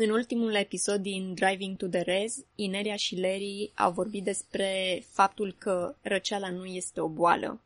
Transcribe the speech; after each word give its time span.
În 0.00 0.10
ultimul 0.10 0.54
episod 0.54 1.02
din 1.02 1.34
Driving 1.34 1.76
to 1.76 1.86
the 1.86 2.00
Rez, 2.00 2.44
Ineria 2.54 2.96
și 2.96 3.20
Larry 3.20 3.72
au 3.74 3.92
vorbit 3.92 4.24
despre 4.24 5.02
faptul 5.06 5.52
că 5.52 5.94
răceala 6.02 6.50
nu 6.50 6.64
este 6.64 7.00
o 7.00 7.08
boală. 7.08 7.60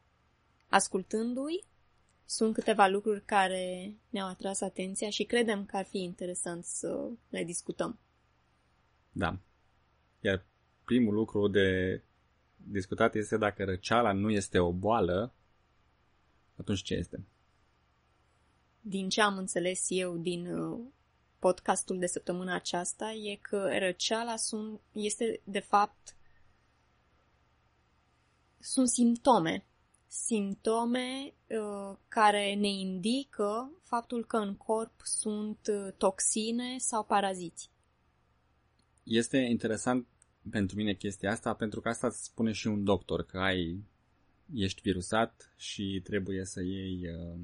Ascultându-i, 0.68 1.64
sunt 2.24 2.54
câteva 2.54 2.86
lucruri 2.86 3.24
care 3.24 3.94
ne-au 4.10 4.28
atras 4.28 4.60
atenția 4.60 5.10
și 5.10 5.24
credem 5.24 5.64
că 5.64 5.76
ar 5.76 5.84
fi 5.84 5.98
interesant 5.98 6.64
să 6.64 7.08
le 7.28 7.44
discutăm. 7.44 7.98
Da. 9.12 9.38
Iar 10.20 10.44
primul 10.84 11.14
lucru 11.14 11.48
de 11.48 12.00
discutat 12.56 13.14
este 13.14 13.36
dacă 13.36 13.64
răceala 13.64 14.12
nu 14.12 14.30
este 14.30 14.58
o 14.58 14.72
boală, 14.72 15.32
atunci 16.56 16.82
ce 16.82 16.94
este? 16.94 17.24
Din 18.80 19.08
ce 19.08 19.20
am 19.20 19.36
înțeles 19.36 19.86
eu 19.88 20.16
din 20.16 20.46
uh, 20.46 20.80
podcastul 21.46 21.98
de 21.98 22.06
săptămâna 22.06 22.54
aceasta 22.54 23.12
e 23.12 23.36
că 23.36 23.78
răceala 23.78 24.36
sunt, 24.36 24.80
este 24.92 25.40
de 25.44 25.58
fapt 25.58 26.16
sunt 28.60 28.88
simptome. 28.88 29.64
Simptome 30.06 31.34
uh, 31.46 31.96
care 32.08 32.54
ne 32.54 32.68
indică 32.68 33.70
faptul 33.82 34.24
că 34.24 34.36
în 34.36 34.54
corp 34.56 35.00
sunt 35.02 35.58
uh, 35.66 35.92
toxine 35.96 36.78
sau 36.78 37.04
paraziți. 37.04 37.70
Este 39.02 39.36
interesant 39.36 40.06
pentru 40.50 40.76
mine 40.76 40.94
chestia 40.94 41.30
asta, 41.30 41.54
pentru 41.54 41.80
că 41.80 41.88
asta 41.88 42.06
îți 42.06 42.24
spune 42.24 42.52
și 42.52 42.66
un 42.66 42.84
doctor, 42.84 43.22
că 43.22 43.38
ai, 43.38 43.84
ești 44.54 44.80
virusat 44.80 45.54
și 45.56 46.00
trebuie 46.04 46.44
să 46.44 46.62
iei 46.62 47.08
uh, 47.08 47.38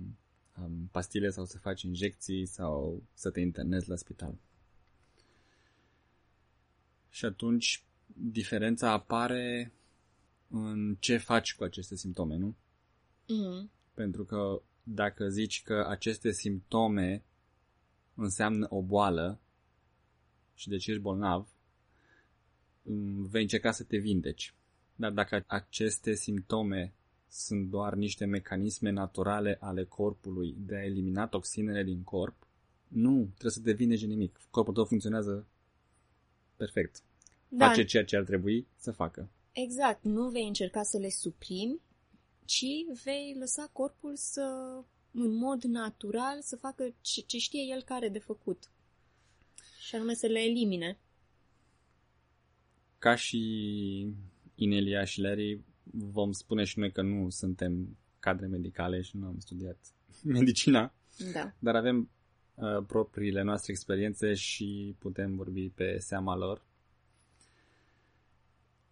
um, 0.63 0.89
pastile 0.91 1.31
sau 1.31 1.45
să 1.45 1.59
faci 1.59 1.83
injecții 1.83 2.47
sau 2.47 3.03
să 3.15 3.31
te 3.31 3.41
internezi 3.41 3.89
la 3.89 3.97
spital. 3.97 4.35
Și 7.11 7.25
atunci 7.25 7.85
diferența 8.07 8.91
apare 8.91 9.73
în 10.49 10.97
ce 11.01 11.17
faci 11.17 11.55
cu 11.55 11.65
aceste 11.65 11.97
simptome, 11.97 12.37
nu? 12.37 12.57
Mm. 13.29 13.71
Pentru 13.95 14.25
că 14.25 14.63
dacă 14.83 15.29
zici 15.29 15.63
că 15.63 15.87
aceste 15.89 16.31
simptome 16.31 17.23
înseamnă 18.15 18.67
o 18.71 18.83
boală 18.83 19.41
și 20.55 20.69
deci 20.69 20.87
ești 20.87 21.01
bolnav, 21.01 21.49
vei 23.31 23.43
încerca 23.43 23.71
să 23.71 23.85
te 23.85 23.97
vindeci. 23.97 24.55
Dar 24.95 25.11
dacă 25.11 25.45
aceste 25.47 26.15
simptome 26.15 26.95
sunt 27.31 27.71
doar 27.71 27.95
niște 27.95 28.25
mecanisme 28.25 28.91
naturale 28.91 29.57
ale 29.61 29.85
corpului 29.85 30.55
de 30.59 30.77
a 30.77 30.85
elimina 30.85 31.27
toxinele 31.27 31.83
din 31.83 32.03
corp, 32.03 32.47
nu 32.89 33.23
trebuie 33.23 33.53
să 33.53 33.61
te 33.61 33.73
vindeci 33.73 34.05
nimic. 34.05 34.41
Corpul 34.51 34.75
tău 34.75 34.85
funcționează 34.85 35.47
perfect. 36.57 37.03
Da. 37.49 37.67
Face 37.67 37.85
ceea 37.85 38.05
ce 38.05 38.17
ar 38.17 38.25
trebui 38.25 38.67
să 38.77 38.93
facă. 38.93 39.31
Exact. 39.53 40.05
Nu 40.05 40.29
vei 40.29 40.47
încerca 40.47 40.83
să 40.83 40.99
le 40.99 41.09
suprimi, 41.09 41.81
ci 42.45 42.65
vei 43.05 43.37
lăsa 43.39 43.71
corpul 43.73 44.17
să, 44.17 44.43
în 45.13 45.35
mod 45.35 45.63
natural, 45.63 46.41
să 46.43 46.57
facă 46.57 46.95
ce, 47.01 47.21
ce 47.21 47.39
știe 47.39 47.63
el 47.63 47.83
care 47.83 48.09
de 48.09 48.19
făcut. 48.19 48.71
Și 49.81 49.95
anume 49.95 50.15
să 50.15 50.27
le 50.27 50.41
elimine. 50.41 50.99
Ca 52.99 53.15
și 53.15 53.39
Inelia 54.55 55.05
și 55.05 55.21
Larry, 55.21 55.61
vom 55.93 56.33
spune 56.33 56.65
și 56.65 56.79
noi 56.79 56.93
că 56.93 57.03
nu 57.03 57.31
suntem 57.31 57.97
cadre 58.19 58.47
medicale 58.47 59.01
și 59.01 59.17
nu 59.17 59.27
am 59.27 59.39
studiat 59.39 59.79
medicina, 60.23 60.95
da. 61.33 61.53
dar 61.59 61.77
avem 61.77 62.11
uh, 62.55 62.85
propriile 62.87 63.43
noastre 63.43 63.73
experiențe 63.73 64.35
și 64.35 64.95
putem 64.99 65.37
vorbi 65.37 65.69
pe 65.69 65.99
seama 65.99 66.37
lor. 66.37 66.67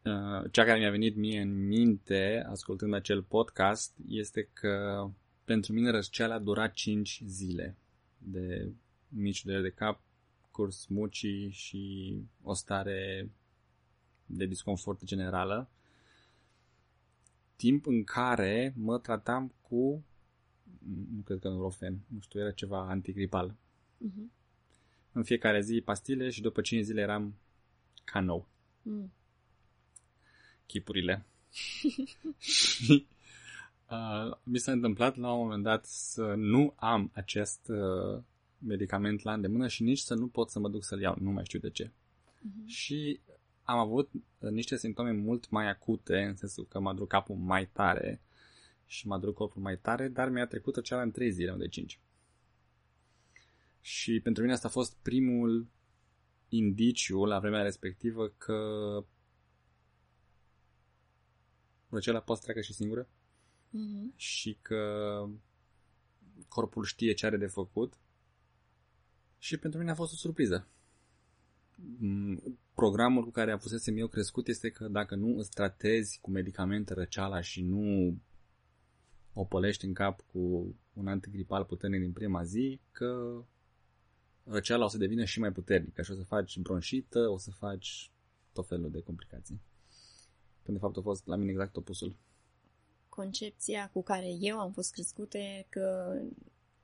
Uh, 0.05 0.51
cea 0.51 0.65
care 0.65 0.79
mi-a 0.79 0.91
venit 0.91 1.17
mie 1.17 1.41
în 1.41 1.67
minte, 1.67 2.45
ascultând 2.49 2.95
acel 2.95 3.23
podcast, 3.23 3.95
este 4.09 4.49
că 4.53 5.07
pentru 5.45 5.73
mine 5.73 5.91
răsceala 5.91 6.35
a 6.35 6.39
durat 6.39 6.73
5 6.73 7.23
zile 7.27 7.77
de 8.19 8.73
mici 9.09 9.45
dureri 9.45 9.63
de 9.63 9.71
cap, 9.71 10.01
curs 10.51 10.87
mucii 10.87 11.51
și 11.51 12.15
o 12.43 12.55
stare 12.55 13.31
de 14.27 14.47
disconfort 14.47 15.05
generală 15.05 15.71
timp 17.57 17.87
în 17.87 18.05
care 18.05 18.73
mă 18.77 18.99
tratam 18.99 19.55
cu, 19.61 20.05
nu 21.15 21.21
cred 21.25 21.39
că 21.39 21.49
Nurofen, 21.49 22.01
nu 22.07 22.21
știu, 22.21 22.41
era 22.41 22.51
ceva 22.51 22.89
antigripal. 22.89 23.57
Uh-huh. 24.07 24.35
În 25.13 25.23
fiecare 25.23 25.61
zi 25.61 25.81
pastile 25.85 26.31
și 26.31 26.41
după 26.41 26.61
5 26.61 26.85
zile 26.85 27.01
eram 27.01 27.35
ca 28.05 28.21
nou. 28.21 28.49
Mm. 28.83 29.13
Chipurile. 30.67 31.27
și 32.39 33.07
uh, 33.91 34.37
mi 34.43 34.59
s-a 34.59 34.73
întâmplat 34.73 35.17
la 35.17 35.33
un 35.33 35.39
moment 35.39 35.63
dat 35.63 35.87
să 35.87 36.35
nu 36.37 36.75
am 36.77 37.11
acest 37.15 37.69
uh, 37.69 38.23
medicament 38.59 39.23
la 39.23 39.33
îndemână 39.33 39.69
și 39.69 39.83
nici 39.83 39.99
să 39.99 40.15
nu 40.15 40.27
pot 40.27 40.51
să 40.51 40.59
mă 40.59 40.69
duc 40.69 40.85
să-l 40.85 41.01
iau. 41.01 41.17
Nu 41.21 41.31
mai 41.31 41.45
știu 41.45 41.59
de 41.59 41.71
ce. 41.71 41.87
Uh-huh. 41.87 42.67
Și 42.67 43.21
am 43.67 43.79
avut 43.79 44.11
uh, 44.13 44.51
niște 44.51 44.77
simptome 44.77 45.13
mult 45.13 45.51
mai 45.51 45.69
acute, 45.69 46.23
în 46.23 46.37
sensul 46.37 46.67
că 46.67 46.81
m-a 46.81 46.93
durat 46.93 47.09
capul 47.09 47.37
mai 47.37 47.67
tare 47.67 48.21
și 48.87 49.07
m-a 49.07 49.19
durat 49.19 49.35
corpul 49.35 49.63
mai 49.63 49.79
tare, 49.79 50.09
dar 50.09 50.29
mi-a 50.29 50.47
trecut 50.47 50.77
acela 50.77 51.03
în 51.03 51.11
3 51.11 51.31
zile, 51.31 51.51
nu 51.51 51.57
de 51.57 51.69
5. 51.69 52.01
Și 53.81 54.21
pentru 54.21 54.43
mine 54.43 54.55
asta 54.55 54.67
a 54.69 54.71
fost 54.71 54.97
primul 55.03 55.67
indiciu 56.49 57.25
la 57.25 57.39
vremea 57.39 57.63
respectivă 57.63 58.29
că 58.29 58.59
răceala 61.89 62.21
poate 62.21 62.41
să 62.41 62.47
treacă 62.47 62.67
și 62.67 62.75
singură 62.75 63.09
mm-hmm. 63.69 64.17
și 64.17 64.59
că 64.63 65.29
corpul 66.49 66.85
știe 66.85 67.13
ce 67.13 67.27
are 67.27 67.37
de 67.37 67.47
făcut 67.47 67.99
și 69.39 69.57
pentru 69.57 69.79
mine 69.79 69.91
a 69.91 69.95
fost 69.95 70.13
o 70.13 70.17
surpriză. 70.17 70.69
Mm, 71.99 72.59
programul 72.75 73.25
cu 73.25 73.31
care 73.31 73.57
fusesem 73.57 73.97
eu 73.97 74.07
crescut 74.07 74.49
este 74.49 74.71
că 74.71 74.89
dacă 74.89 75.15
nu 75.15 75.39
îți 75.39 75.51
tratezi 75.51 76.19
cu 76.21 76.31
medicamente 76.31 76.95
răceala 76.95 77.41
și 77.41 77.63
nu 77.63 78.17
o 79.33 79.45
pălești 79.45 79.85
în 79.85 79.93
cap 79.93 80.21
cu 80.33 80.75
un 80.93 81.07
antigripal 81.07 81.65
puternic 81.65 82.01
din 82.01 82.13
prima 82.13 82.45
zi, 82.45 82.81
că 82.93 83.43
răceala 84.45 84.85
o 84.85 84.89
să 84.89 84.99
devină 84.99 85.25
și 85.25 85.41
mai 85.41 85.53
puternică 85.53 86.03
și 86.03 86.11
o 86.11 86.15
să 86.15 86.23
faci 86.23 86.59
bronșită, 86.59 87.29
o 87.29 87.39
să 87.39 87.51
faci 87.51 88.11
tot 88.53 88.67
felul 88.67 88.91
de 88.91 89.01
complicații. 89.01 89.61
Când 90.63 90.77
de 90.77 90.83
fapt 90.83 90.97
a 90.97 91.01
fost 91.01 91.27
la 91.27 91.37
mine 91.37 91.51
exact 91.51 91.77
opusul. 91.77 92.17
Concepția 93.09 93.91
cu 93.93 94.03
care 94.03 94.37
eu 94.41 94.59
am 94.59 94.73
fost 94.73 94.93
crescute 94.93 95.67
că 95.69 96.17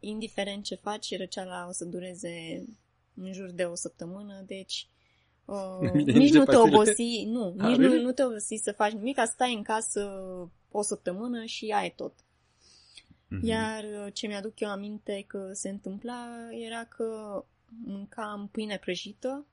indiferent 0.00 0.64
ce 0.64 0.74
faci, 0.74 1.16
răceala 1.16 1.68
o 1.68 1.72
să 1.72 1.84
dureze 1.84 2.64
în 3.14 3.32
jur 3.32 3.50
de 3.50 3.64
o 3.64 3.74
săptămână, 3.74 4.42
deci 4.46 4.88
uh, 5.44 5.90
nici 5.92 6.32
nu 6.32 6.44
te 6.44 6.56
obosi, 6.56 7.24
nu, 7.24 7.54
nici 7.68 7.76
nu, 7.76 8.00
nu 8.00 8.12
te 8.12 8.24
obosi 8.24 8.60
să 8.62 8.72
faci 8.72 8.92
nimic, 8.92 9.18
stai 9.24 9.54
în 9.54 9.62
casă 9.62 10.10
o 10.70 10.82
săptămână 10.82 11.44
și 11.44 11.70
aia 11.70 11.84
e 11.84 11.90
tot. 11.90 12.14
Mm-hmm. 13.32 13.42
Iar 13.42 13.84
uh, 13.84 14.12
ce 14.12 14.26
mi-aduc 14.26 14.60
eu 14.60 14.70
aminte 14.70 15.24
că 15.26 15.50
se 15.52 15.68
întâmpla 15.68 16.48
era 16.50 16.84
că 16.84 17.44
mâncam 17.84 18.48
pâine 18.48 18.78
prăjită 18.78 19.46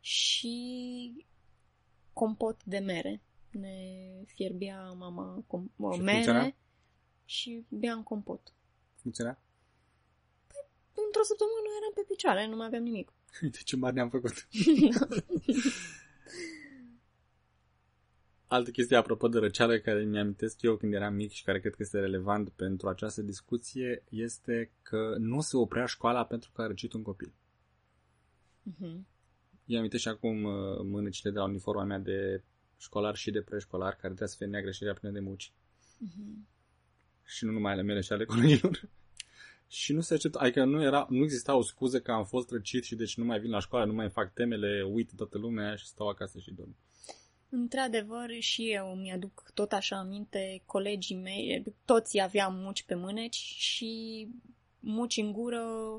și 0.00 1.26
compot 2.12 2.64
de 2.64 2.78
mere. 2.78 3.22
Ne 3.50 3.74
fierbea 4.26 4.92
mama 4.92 5.44
com- 5.46 5.94
și 5.94 6.00
mere 6.00 6.12
funcționa? 6.12 6.54
și 7.24 7.64
beam 7.68 8.02
compot. 8.02 8.52
Funcționa? 8.94 9.38
Într-o 11.06 11.22
săptămână 11.30 11.68
eram 11.78 11.92
pe 11.94 12.04
picioare, 12.08 12.46
nu 12.46 12.56
mai 12.56 12.66
aveam 12.66 12.82
nimic. 12.82 13.12
Uite 13.42 13.58
ce 13.64 13.76
mari 13.76 13.94
ne-am 13.94 14.10
făcut. 14.10 14.34
Altă 18.46 18.70
chestie 18.70 18.96
apropo 18.96 19.28
de 19.28 19.38
răceală 19.38 19.78
care 19.78 20.04
mi-amintesc 20.04 20.62
eu 20.62 20.76
când 20.76 20.92
eram 20.94 21.14
mic 21.14 21.30
și 21.30 21.44
care 21.44 21.60
cred 21.60 21.74
că 21.74 21.82
este 21.82 22.00
relevant 22.00 22.48
pentru 22.48 22.88
această 22.88 23.22
discuție 23.22 24.04
este 24.08 24.70
că 24.82 25.14
nu 25.18 25.40
se 25.40 25.56
oprea 25.56 25.86
școala 25.86 26.24
pentru 26.24 26.50
că 26.52 26.62
a 26.62 26.66
răcit 26.66 26.92
un 26.92 27.02
copil. 27.02 27.32
Uh-huh. 28.70 29.00
Eu 29.64 29.78
amintesc 29.78 30.02
și 30.02 30.08
acum 30.08 30.44
uh, 30.44 30.52
mânecile 30.82 31.30
de 31.30 31.38
la 31.38 31.44
uniforma 31.44 31.84
mea 31.84 31.98
de 31.98 32.42
școlar 32.78 33.16
și 33.16 33.30
de 33.30 33.42
preșcolar, 33.42 33.92
care 33.92 34.06
trebuie 34.06 34.28
să 34.28 34.36
fie 34.36 34.46
neagră 34.46 34.70
și 34.70 34.84
era 34.84 34.94
plină 34.94 35.12
de 35.12 35.20
muci. 35.20 35.52
Uh-huh. 36.06 36.50
Și 37.24 37.44
nu 37.44 37.52
numai 37.52 37.72
ale 37.72 37.82
mele 37.82 38.00
și 38.00 38.12
ale 38.12 38.24
colegilor. 38.24 38.88
Și 39.72 39.92
nu 39.92 40.00
se 40.00 40.14
acceptă, 40.14 40.38
adică 40.38 40.64
nu, 40.64 40.82
era, 40.82 41.06
nu 41.10 41.22
exista 41.22 41.54
o 41.54 41.62
scuză 41.62 42.00
că 42.00 42.12
am 42.12 42.24
fost 42.24 42.50
răcit 42.50 42.84
și 42.84 42.94
deci 42.94 43.16
nu 43.16 43.24
mai 43.24 43.40
vin 43.40 43.50
la 43.50 43.60
școală, 43.60 43.84
nu 43.84 43.92
mai 43.92 44.10
fac 44.10 44.32
temele, 44.32 44.82
uit 44.82 45.10
toată 45.16 45.38
lumea 45.38 45.76
și 45.76 45.86
stau 45.86 46.08
acasă 46.08 46.38
și 46.38 46.50
dorm. 46.50 46.76
Într-adevăr, 47.48 48.30
și 48.38 48.70
eu 48.70 48.94
mi-aduc 48.94 49.50
tot 49.54 49.72
așa 49.72 49.98
aminte, 49.98 50.62
colegii 50.66 51.16
mei, 51.16 51.64
toți 51.84 52.20
aveam 52.20 52.54
muci 52.54 52.82
pe 52.82 52.94
mâneci 52.94 53.36
și 53.36 54.28
muci 54.80 55.16
în 55.16 55.32
gură, 55.32 55.64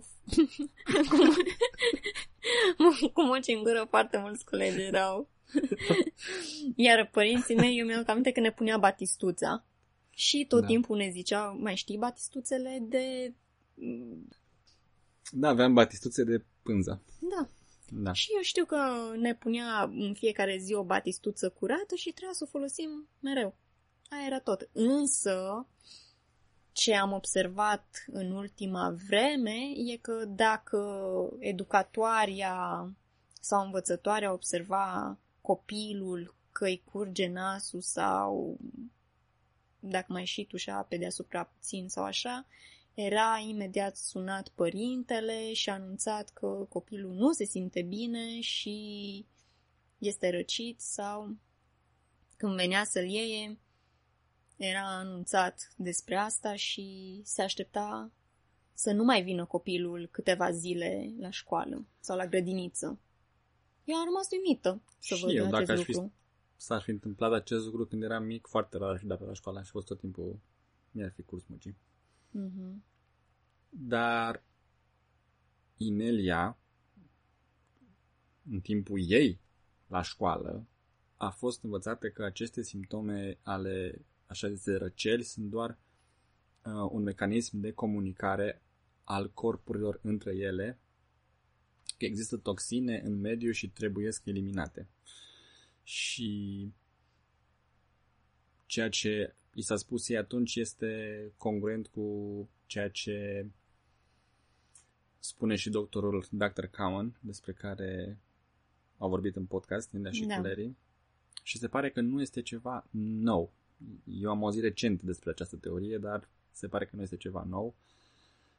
cu 3.14 3.22
moci 3.22 3.48
în 3.48 3.64
gură 3.64 3.86
foarte 3.90 4.18
mulți 4.18 4.46
colegi 4.46 4.82
erau. 4.82 5.30
Iar 6.76 7.10
părinții 7.12 7.56
mei, 7.56 7.80
eu 7.80 7.86
mi-am 7.86 8.04
aminte 8.08 8.32
că 8.32 8.40
ne 8.40 8.52
punea 8.52 8.78
batistuța. 8.78 9.66
Și 10.10 10.46
tot 10.48 10.62
Da. 10.62 10.68
timpul 10.68 10.98
ne 10.98 11.10
zicea, 11.10 11.58
mai 11.60 11.76
știi 11.76 11.98
batistuțele 11.98 12.78
de... 12.82 13.34
Da, 15.32 15.48
aveam 15.48 15.74
batistuțe 15.74 16.24
de 16.24 16.46
pânză. 16.64 17.02
Da. 17.20 17.48
Da. 17.96 18.14
Și 18.14 18.32
eu 18.36 18.42
știu 18.42 18.66
că 18.66 18.78
ne 19.16 19.36
punea 19.36 19.84
în 19.84 20.14
fiecare 20.14 20.58
zi 20.58 20.74
o 20.74 20.84
batistuță 20.84 21.50
curată 21.50 21.96
și 21.96 22.12
trebuia 22.12 22.34
să 22.34 22.44
o 22.44 22.52
folosim 22.52 23.08
mereu. 23.20 23.56
Aia 24.10 24.26
era 24.26 24.40
tot. 24.40 24.70
Însă, 24.72 25.68
ce 26.72 26.96
am 26.96 27.12
observat 27.12 28.06
în 28.08 28.32
ultima 28.32 28.96
vreme 29.08 29.58
e 29.76 29.98
că 29.98 30.26
dacă 30.28 30.80
educatoarea 31.40 32.90
sau 33.42 33.66
învățătoarea 33.66 34.34
observa 34.34 35.18
copilul 35.42 36.36
că 36.52 36.66
îi 36.66 36.84
curge 36.92 37.28
nasul 37.28 37.82
sau 37.82 38.58
dacă 39.80 40.06
mai 40.10 40.26
și 40.26 40.46
tușea 40.46 40.86
pe 40.90 40.98
deasupra 40.98 41.44
puțin 41.44 41.90
sau 41.90 42.04
așa, 42.04 42.46
era 42.94 43.38
imediat 43.48 43.96
sunat 43.96 44.48
părintele 44.48 45.54
și 45.54 45.70
anunțat 45.70 46.30
că 46.30 46.48
copilul 46.70 47.14
nu 47.14 47.32
se 47.32 47.44
simte 47.44 47.82
bine 47.82 48.40
și 48.40 49.26
este 49.98 50.30
răcit 50.30 50.80
sau 50.80 51.38
când 52.38 52.56
venea 52.56 52.84
să-l 52.84 53.06
iei, 53.10 53.60
era 54.56 54.98
anunțat 54.98 55.74
despre 55.78 56.16
asta 56.16 56.56
și 56.56 57.22
se 57.24 57.42
aștepta 57.42 58.12
să 58.74 58.92
nu 58.92 59.04
mai 59.04 59.24
vină 59.24 59.46
copilul 59.46 60.08
câteva 60.12 60.52
zile 60.52 61.14
la 61.20 61.30
școală 61.30 61.86
sau 62.00 62.18
la 62.18 62.28
grădiniță. 62.28 63.00
Eu 63.84 63.96
am 63.96 64.06
rămas 64.06 64.28
uimită 64.32 64.82
să 65.00 65.16
Și 65.16 65.22
văd 65.22 65.32
eu, 65.32 65.46
acest 65.46 65.52
dacă 65.52 65.72
aș 65.72 65.82
fi 65.82 65.92
lucru. 65.92 66.14
S-ar 66.56 66.82
fi 66.82 66.90
întâmplat 66.90 67.34
acest 67.34 67.66
lucru 67.66 67.86
când 67.86 68.04
eram 68.04 68.24
mic, 68.24 68.48
foarte 68.48 68.78
rar 68.78 68.98
și 68.98 69.06
dat 69.06 69.26
la 69.26 69.34
școală 69.34 69.62
și 69.64 69.70
fost 69.70 69.86
tot 69.86 70.00
timpul 70.00 70.40
mi-ar 70.92 71.12
fi 71.12 71.22
curs 71.22 71.44
mucii. 71.48 71.76
Mhm. 72.34 72.84
Dar 73.70 74.44
Inelia, 75.78 76.58
în 78.50 78.60
timpul 78.60 79.00
ei 79.08 79.40
la 79.88 80.02
școală, 80.02 80.68
a 81.18 81.30
fost 81.30 81.64
învățată 81.64 82.10
că 82.10 82.24
aceste 82.24 82.62
simptome 82.62 83.38
ale 83.42 84.06
așa 84.26 84.50
zise 84.50 84.76
răceli 84.76 85.24
sunt 85.24 85.50
doar 85.50 85.70
uh, 86.66 86.90
un 86.92 87.04
mecanism 87.04 87.60
de 87.60 87.72
comunicare 87.72 88.62
al 89.04 89.32
corpurilor 89.32 90.00
între 90.02 90.36
ele, 90.36 90.80
că 91.98 92.06
există 92.06 92.38
toxine 92.38 93.02
în 93.04 93.20
mediu 93.20 93.52
și 93.52 93.70
trebuie 93.70 94.10
eliminate. 94.24 94.88
Și 95.84 96.72
ceea 98.66 98.90
ce 98.90 99.36
i 99.54 99.62
s-a 99.62 99.76
spus 99.76 100.10
ei 100.10 100.18
atunci 100.18 100.56
este 100.56 101.32
congruent 101.38 101.88
cu 101.88 102.50
ceea 102.66 102.90
ce 102.90 103.46
spune 105.20 105.56
și 105.56 105.70
doctorul 105.70 106.26
Dr. 106.30 106.66
Cowan, 106.66 107.18
despre 107.20 107.52
care 107.52 108.18
au 108.98 109.10
vorbit 109.10 109.36
în 109.36 109.46
podcast, 109.46 109.94
Linda 109.94 110.12
și 110.12 110.26
Da. 110.26 110.40
Larry. 110.40 110.76
Și 111.44 111.58
se 111.58 111.68
pare 111.68 111.90
că 111.90 112.02
nu 112.02 112.22
este 112.22 112.42
ceva 112.42 112.86
nou. 112.90 113.52
Eu 114.06 114.30
am 114.30 114.44
auzit 114.44 114.62
recent 114.62 115.02
despre 115.02 115.30
această 115.30 115.56
teorie, 115.56 115.98
dar 115.98 116.30
se 116.52 116.68
pare 116.68 116.86
că 116.86 116.96
nu 116.96 117.02
este 117.02 117.18
ceva 117.18 117.46
nou. 117.50 117.76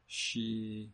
Și 0.06 0.88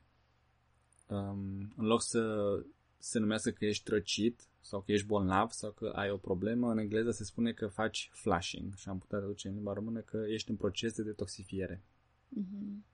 um, 1.06 1.72
în 1.76 1.86
loc 1.86 2.02
să 2.02 2.54
se 2.98 3.18
numească 3.18 3.50
că 3.50 3.64
ești 3.64 3.90
răcit 3.90 4.40
sau 4.60 4.80
că 4.80 4.92
ești 4.92 5.06
bolnav 5.06 5.50
sau 5.50 5.70
că 5.70 5.86
ai 5.94 6.10
o 6.10 6.16
problemă, 6.16 6.70
în 6.70 6.78
engleză 6.78 7.10
se 7.10 7.24
spune 7.24 7.52
că 7.52 7.66
faci 7.66 8.10
flashing 8.12 8.74
și 8.74 8.88
am 8.88 8.98
putea 8.98 9.18
traduce 9.18 9.48
în 9.48 9.54
limba 9.54 9.72
română 9.72 10.00
că 10.00 10.24
ești 10.28 10.50
în 10.50 10.56
proces 10.56 10.94
de 10.94 11.02
detoxifiere. 11.02 11.82
Mhm. 12.28 12.84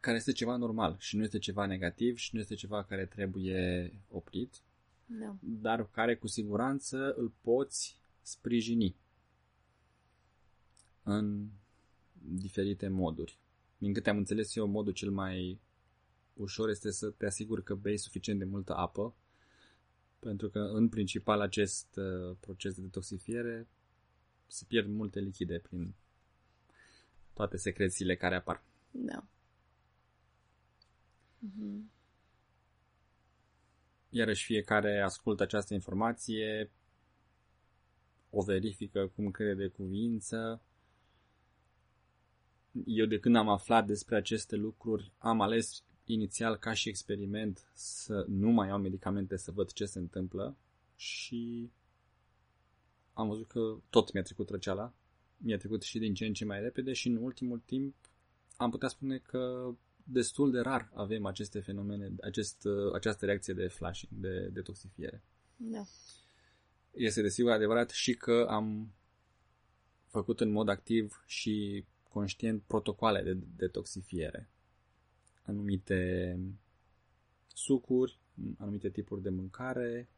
care 0.00 0.16
este 0.16 0.32
ceva 0.32 0.56
normal 0.56 0.96
și 0.98 1.16
nu 1.16 1.22
este 1.22 1.38
ceva 1.38 1.66
negativ 1.66 2.16
și 2.16 2.34
nu 2.34 2.40
este 2.40 2.54
ceva 2.54 2.84
care 2.84 3.06
trebuie 3.06 3.92
oprit, 4.08 4.62
Da. 5.06 5.36
dar 5.40 5.90
care 5.90 6.16
cu 6.16 6.26
siguranță 6.26 7.14
îl 7.16 7.32
poți 7.40 7.98
sprijini 8.22 8.96
în 11.02 11.48
diferite 12.12 12.88
moduri. 12.88 13.38
Din 13.78 13.92
câte 13.92 14.10
am 14.10 14.16
înțeles 14.16 14.56
eu, 14.56 14.66
modul 14.66 14.92
cel 14.92 15.10
mai 15.10 15.60
ușor 16.34 16.68
este 16.68 16.90
să 16.90 17.10
te 17.10 17.26
asiguri 17.26 17.62
că 17.62 17.74
bei 17.74 17.96
suficient 17.96 18.38
de 18.38 18.44
multă 18.44 18.74
apă, 18.74 19.14
pentru 20.18 20.48
că 20.48 20.58
în 20.58 20.88
principal 20.88 21.40
acest 21.40 21.96
uh, 21.96 22.36
proces 22.40 22.74
de 22.74 22.82
detoxifiere 22.82 23.68
se 24.46 24.64
pierd 24.68 24.88
multe 24.88 25.20
lichide 25.20 25.58
prin 25.58 25.94
toate 27.32 27.56
secrețiile 27.56 28.16
care 28.16 28.34
apar. 28.34 28.64
Da. 28.90 29.26
Mhm. 31.38 31.90
Iarăși 34.08 34.44
fiecare 34.44 35.00
ascultă 35.00 35.42
această 35.42 35.74
informație, 35.74 36.70
o 38.30 38.42
verifică 38.42 39.06
cum 39.06 39.30
crede 39.30 39.54
de 39.54 39.68
cuvință. 39.68 40.62
Eu 42.84 43.06
de 43.06 43.18
când 43.18 43.36
am 43.36 43.48
aflat 43.48 43.86
despre 43.86 44.16
aceste 44.16 44.56
lucruri, 44.56 45.12
am 45.18 45.40
ales 45.40 45.84
inițial 46.04 46.56
ca 46.56 46.72
și 46.72 46.88
experiment 46.88 47.70
să 47.74 48.24
nu 48.28 48.50
mai 48.50 48.68
iau 48.68 48.78
medicamente 48.78 49.36
să 49.36 49.50
văd 49.50 49.72
ce 49.72 49.84
se 49.84 49.98
întâmplă 49.98 50.56
și 50.96 51.70
am 53.12 53.28
văzut 53.28 53.48
că 53.48 53.76
tot 53.90 54.12
mi-a 54.12 54.22
trecut 54.22 54.48
răceala, 54.50 54.94
mi-a 55.36 55.58
trecut 55.58 55.82
și 55.82 55.98
din 55.98 56.14
ce 56.14 56.26
în 56.26 56.32
ce 56.32 56.44
mai 56.44 56.60
repede 56.60 56.92
și 56.92 57.08
în 57.08 57.16
ultimul 57.16 57.62
timp 57.64 57.94
am 58.56 58.70
putea 58.70 58.88
spune 58.88 59.18
că 59.18 59.74
destul 60.04 60.50
de 60.50 60.60
rar 60.60 60.90
avem 60.94 61.26
aceste 61.26 61.60
fenomene, 61.60 62.12
acest, 62.20 62.66
această 62.92 63.24
reacție 63.24 63.54
de 63.54 63.66
flashing, 63.66 64.12
de 64.20 64.48
detoxifiere. 64.52 65.22
Da. 65.56 65.84
Este 66.90 67.22
desigur 67.22 67.50
adevărat 67.50 67.90
și 67.90 68.14
că 68.14 68.46
am 68.48 68.92
făcut 70.06 70.40
în 70.40 70.50
mod 70.50 70.68
activ 70.68 71.24
și 71.26 71.84
conștient 72.08 72.62
protocoale 72.62 73.22
de 73.22 73.38
detoxifiere. 73.56 74.51
Anumite 75.42 76.38
sucuri, 77.54 78.18
anumite 78.58 78.90
tipuri 78.90 79.22
de 79.22 79.30
mâncare, 79.30 80.08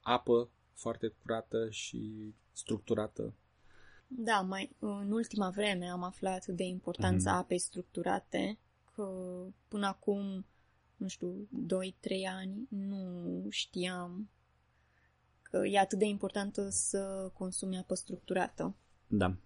apă 0.00 0.50
foarte 0.72 1.08
curată 1.08 1.70
și 1.70 2.34
structurată. 2.52 3.34
Da, 4.06 4.40
mai 4.40 4.76
în 4.78 5.12
ultima 5.12 5.50
vreme 5.50 5.86
am 5.86 6.02
aflat 6.02 6.46
de 6.46 6.62
importanța 6.64 7.30
Mhm. 7.30 7.40
apei 7.40 7.58
structurate, 7.58 8.58
că 8.94 9.12
până 9.68 9.86
acum, 9.86 10.46
nu 10.96 11.08
știu, 11.08 11.48
2-3 11.66 12.26
ani, 12.26 12.66
nu 12.68 13.46
știam 13.48 14.28
că 15.42 15.66
e 15.66 15.78
atât 15.78 15.98
de 15.98 16.04
importantă 16.04 16.68
să 16.68 17.30
consumi 17.34 17.78
apă 17.78 17.94
structurată. 17.94 18.74
Da. 19.06 19.36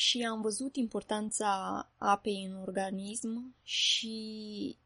Și 0.00 0.22
am 0.24 0.40
văzut 0.40 0.76
importanța 0.76 1.88
apei 1.96 2.44
în 2.44 2.54
organism 2.54 3.54
și 3.62 4.76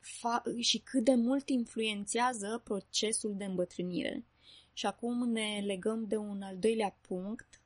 fa- 0.00 0.58
și 0.58 0.78
cât 0.78 1.04
de 1.04 1.14
mult 1.14 1.48
influențează 1.48 2.60
procesul 2.64 3.36
de 3.36 3.44
îmbătrânire. 3.44 4.24
Și 4.72 4.86
acum 4.86 5.30
ne 5.30 5.62
legăm 5.66 6.06
de 6.06 6.16
un 6.16 6.42
al 6.42 6.58
doilea 6.58 6.96
punct, 7.00 7.62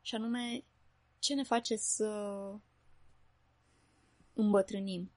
și 0.00 0.14
anume 0.14 0.64
ce 1.18 1.34
ne 1.34 1.42
face 1.42 1.76
să 1.76 2.10
îmbătrânim. 4.34 5.10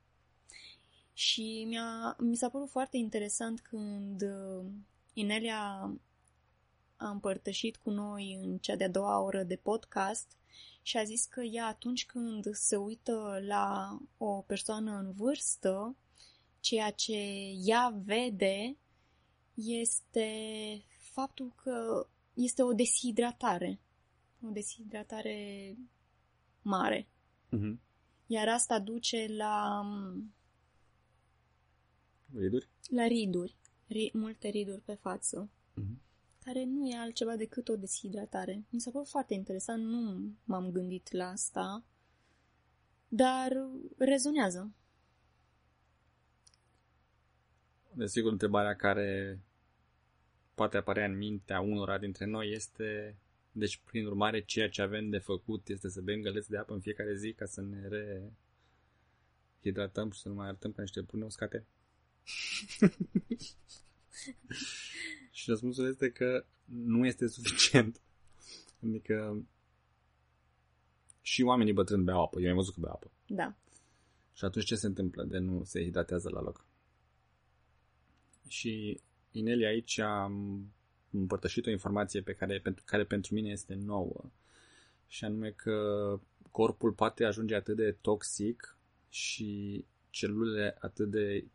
Și 1.14 1.66
mi-a, 1.68 2.16
mi 2.20 2.36
s-a 2.36 2.50
părut 2.50 2.70
foarte 2.70 2.98
interesant 2.98 3.62
când 3.62 4.22
uh, 4.22 4.66
Inelia 5.14 5.92
a 6.96 7.10
împărtășit 7.10 7.78
cu 7.78 7.90
noi 7.90 8.40
în 8.42 8.58
cea 8.58 8.76
de-a 8.76 8.90
doua 8.90 9.20
oră 9.20 9.44
de 9.44 9.56
podcast 9.56 10.38
și 10.82 10.98
a 10.98 11.04
zis 11.04 11.26
că 11.26 11.42
ea 11.42 11.66
atunci 11.66 12.06
când 12.06 12.54
se 12.54 12.76
uită 12.76 13.40
la 13.48 13.98
o 14.18 14.42
persoană 14.42 14.92
în 14.92 15.12
vârstă, 15.12 15.96
ceea 16.60 16.92
ce 16.92 17.18
ea 17.66 18.02
vede 18.06 18.78
este 19.54 20.30
faptul 20.98 21.54
că 21.56 22.08
este 22.34 22.64
o 22.64 22.74
deshidratare. 22.74 23.80
O 24.42 24.50
deshidratare 24.50 25.78
mare. 26.62 27.08
Uh-huh. 27.52 27.76
Iar 28.28 28.48
asta 28.48 28.80
duce 28.80 29.26
la, 29.30 29.82
Riduri? 32.34 32.70
la 32.90 33.08
riduri. 33.08 33.56
Ri, 33.88 34.12
multe 34.14 34.48
riduri 34.48 34.82
pe 34.82 34.94
față. 34.94 35.50
Uh-huh. 35.50 36.05
Care 36.46 36.64
nu 36.64 36.88
e 36.88 36.98
altceva 36.98 37.36
decât 37.36 37.68
o 37.68 37.76
deshidratare. 37.76 38.64
Mi 38.70 38.80
s-a 38.80 38.92
părut 38.92 39.08
foarte 39.08 39.34
interesant, 39.34 39.84
nu 39.84 40.32
m-am 40.44 40.72
gândit 40.72 41.12
la 41.12 41.28
asta, 41.28 41.86
dar 43.08 43.52
rezonează. 43.98 44.74
Desigur, 47.94 48.32
întrebarea 48.32 48.76
care 48.76 49.40
poate 50.54 50.78
apărea 50.78 51.06
în 51.06 51.18
mintea 51.18 51.60
unora 51.60 51.98
dintre 51.98 52.26
noi 52.26 52.52
este, 52.52 53.18
deci, 53.52 53.82
prin 53.86 54.06
urmare, 54.06 54.42
ceea 54.42 54.70
ce 54.70 54.82
avem 54.82 55.10
de 55.10 55.18
făcut 55.18 55.68
este 55.68 55.90
să 55.90 56.02
bem 56.02 56.22
găleți 56.22 56.50
de 56.50 56.58
apă 56.58 56.74
în 56.74 56.80
fiecare 56.80 57.16
zi 57.16 57.34
ca 57.34 57.46
să 57.46 57.62
ne 57.62 57.88
rehidratăm 59.62 60.12
și 60.12 60.20
să 60.20 60.30
nu 60.30 60.34
mai 60.34 60.48
arătăm 60.48 60.72
ca 60.72 60.82
niște 60.82 61.04
prune 61.04 61.26
uscate? 61.26 61.66
și 65.36 65.50
răspunsul 65.50 65.88
este 65.88 66.12
că 66.12 66.46
nu 66.66 67.06
este 67.06 67.28
suficient. 67.28 68.02
Adică 68.84 69.46
și 71.22 71.42
oamenii 71.42 71.74
bătrâni 71.74 72.04
beau 72.04 72.24
apă. 72.24 72.40
Eu 72.40 72.50
am 72.50 72.56
văzut 72.56 72.74
că 72.74 72.80
beau 72.80 72.94
apă. 72.94 73.12
Da. 73.28 73.56
Și 74.34 74.46
atunci 74.46 74.66
ce 74.66 74.76
se 74.76 74.88
întâmplă 74.88 75.24
de 75.24 75.38
nu 75.38 75.64
se 75.64 75.84
hidratează 75.84 76.30
la 76.30 76.42
loc? 76.42 76.66
Și 78.48 79.00
Ineli 79.32 79.66
aici 79.66 79.98
a 79.98 80.32
împărtășit 81.12 81.66
o 81.66 81.70
informație 81.70 82.22
pe 82.22 82.34
care, 82.34 82.60
pentru, 82.60 82.84
care 82.86 83.04
pentru 83.06 83.34
mine 83.34 83.50
este 83.50 83.74
nouă. 83.74 84.32
Și 85.08 85.26
anume 85.26 85.52
că 85.52 86.20
corpul 86.52 86.92
poate 86.92 87.26
ajunge 87.26 87.56
atât 87.56 87.76
de 87.76 87.92
toxic 87.92 88.78
și 89.10 89.86
celulele 90.10 90.78
atât 90.80 91.10
de 91.10 91.46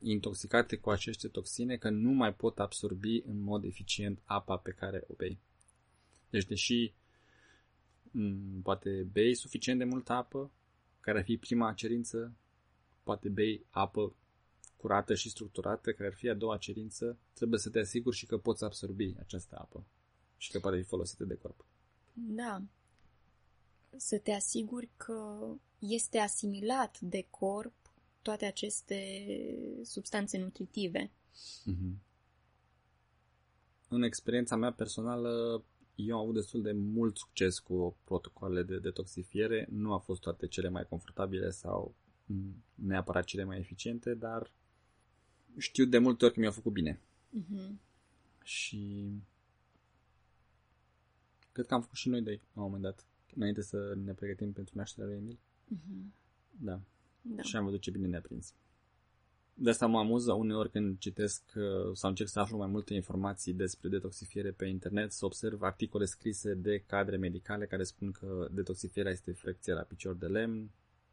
intoxicate 0.00 0.76
cu 0.76 0.90
aceste 0.90 1.28
toxine 1.28 1.76
că 1.76 1.90
nu 1.90 2.10
mai 2.10 2.34
pot 2.34 2.58
absorbi 2.58 3.22
în 3.26 3.40
mod 3.40 3.64
eficient 3.64 4.22
apa 4.24 4.56
pe 4.56 4.70
care 4.70 5.04
o 5.08 5.14
bei. 5.14 5.38
Deci, 6.30 6.44
deși 6.44 6.92
m- 8.08 8.62
poate 8.62 9.08
bei 9.12 9.34
suficient 9.34 9.78
de 9.78 9.84
multă 9.84 10.12
apă, 10.12 10.50
care 11.00 11.18
ar 11.18 11.24
fi 11.24 11.36
prima 11.36 11.72
cerință, 11.72 12.36
poate 13.02 13.28
bei 13.28 13.66
apă 13.70 14.14
curată 14.76 15.14
și 15.14 15.28
structurată, 15.28 15.92
care 15.92 16.08
ar 16.08 16.14
fi 16.14 16.28
a 16.28 16.34
doua 16.34 16.56
cerință, 16.56 17.18
trebuie 17.32 17.58
să 17.58 17.70
te 17.70 17.78
asiguri 17.78 18.16
și 18.16 18.26
că 18.26 18.38
poți 18.38 18.64
absorbi 18.64 19.14
această 19.18 19.56
apă 19.58 19.86
și 20.36 20.50
că 20.50 20.58
poate 20.58 20.76
fi 20.76 20.82
folosită 20.82 21.24
de 21.24 21.34
corp. 21.34 21.66
Da. 22.12 22.62
Să 23.96 24.18
te 24.18 24.32
asiguri 24.32 24.90
că 24.96 25.48
este 25.78 26.18
asimilat 26.18 27.00
de 27.00 27.26
corp 27.30 27.85
toate 28.26 28.44
aceste 28.44 29.28
substanțe 29.82 30.38
nutritive. 30.38 31.10
Mm-hmm. 31.70 31.92
În 33.88 34.02
experiența 34.02 34.56
mea 34.56 34.72
personală, 34.72 35.64
eu 35.94 36.16
am 36.16 36.22
avut 36.22 36.34
destul 36.34 36.62
de 36.62 36.72
mult 36.72 37.16
succes 37.16 37.58
cu 37.58 37.96
protocoalele 38.04 38.62
de 38.62 38.78
detoxifiere. 38.78 39.68
Nu 39.70 39.92
au 39.92 39.98
fost 39.98 40.20
toate 40.20 40.46
cele 40.46 40.68
mai 40.68 40.86
confortabile 40.88 41.50
sau 41.50 41.94
neapărat 42.74 43.24
cele 43.24 43.44
mai 43.44 43.58
eficiente, 43.58 44.14
dar 44.14 44.52
știu 45.56 45.84
de 45.84 45.98
multe 45.98 46.24
ori 46.24 46.34
că 46.34 46.40
mi-au 46.40 46.52
făcut 46.52 46.72
bine. 46.72 47.00
Mm-hmm. 47.38 47.70
Și 48.44 49.12
cred 51.52 51.66
că 51.66 51.74
am 51.74 51.82
făcut 51.82 51.96
și 51.96 52.08
noi 52.08 52.22
doi 52.22 52.40
la 52.52 52.62
un 52.62 52.70
moment 52.70 52.82
dat, 52.82 53.06
înainte 53.34 53.62
să 53.62 53.94
ne 54.04 54.12
pregătim 54.12 54.52
pentru 54.52 54.72
nașterea 54.76 55.08
lui 55.08 55.18
Emil. 55.18 55.38
Mm-hmm. 55.74 56.14
Da. 56.60 56.80
Da. 57.34 57.42
Și 57.42 57.56
am 57.56 57.64
văzut 57.64 57.80
ce 57.80 57.90
bine 57.90 58.06
ne-a 58.06 58.20
prins. 58.20 58.52
De 59.54 59.70
asta 59.70 59.86
mă 59.86 59.98
amuză 59.98 60.32
uneori 60.32 60.70
când 60.70 60.98
citesc 60.98 61.42
uh, 61.54 61.62
sau 61.92 62.10
încerc 62.10 62.28
să 62.28 62.40
aflu 62.40 62.56
mai 62.56 62.66
multe 62.66 62.94
informații 62.94 63.52
despre 63.52 63.88
detoxifiere 63.88 64.50
pe 64.50 64.66
internet, 64.66 65.12
să 65.12 65.24
observ 65.24 65.62
articole 65.62 66.04
scrise 66.04 66.54
de 66.54 66.82
cadre 66.86 67.16
medicale 67.16 67.66
care 67.66 67.82
spun 67.82 68.10
că 68.10 68.48
detoxifierea 68.50 69.12
este 69.12 69.32
frecție 69.32 69.72
la 69.72 69.80
picior 69.80 70.14
de 70.14 70.26
lemn, 70.26 70.70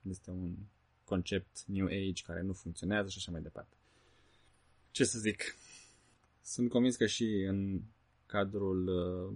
este 0.09 0.29
un 0.29 0.55
concept 1.03 1.63
New 1.65 1.85
Age 1.85 2.23
care 2.25 2.41
nu 2.41 2.53
funcționează 2.53 3.09
și 3.09 3.17
așa 3.17 3.31
mai 3.31 3.41
departe. 3.41 3.75
Ce 4.91 5.03
să 5.03 5.19
zic? 5.19 5.55
Sunt 6.41 6.69
convins 6.69 6.95
că 6.95 7.05
și 7.05 7.45
în 7.47 7.81
cadrul 8.25 8.87
uh, 8.87 9.33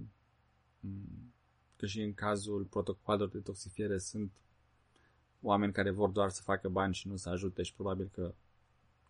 că 1.75 1.85
și 1.85 2.01
în 2.01 2.13
cazul 2.13 2.63
protocolelor 2.63 3.29
de 3.29 3.37
detoxifiere 3.37 3.97
sunt 3.97 4.31
oameni 5.41 5.73
care 5.73 5.89
vor 5.89 6.09
doar 6.09 6.29
să 6.29 6.41
facă 6.41 6.69
bani 6.69 6.93
și 6.93 7.07
nu 7.07 7.15
să 7.15 7.29
ajute 7.29 7.63
și 7.63 7.73
probabil 7.73 8.09
că 8.13 8.33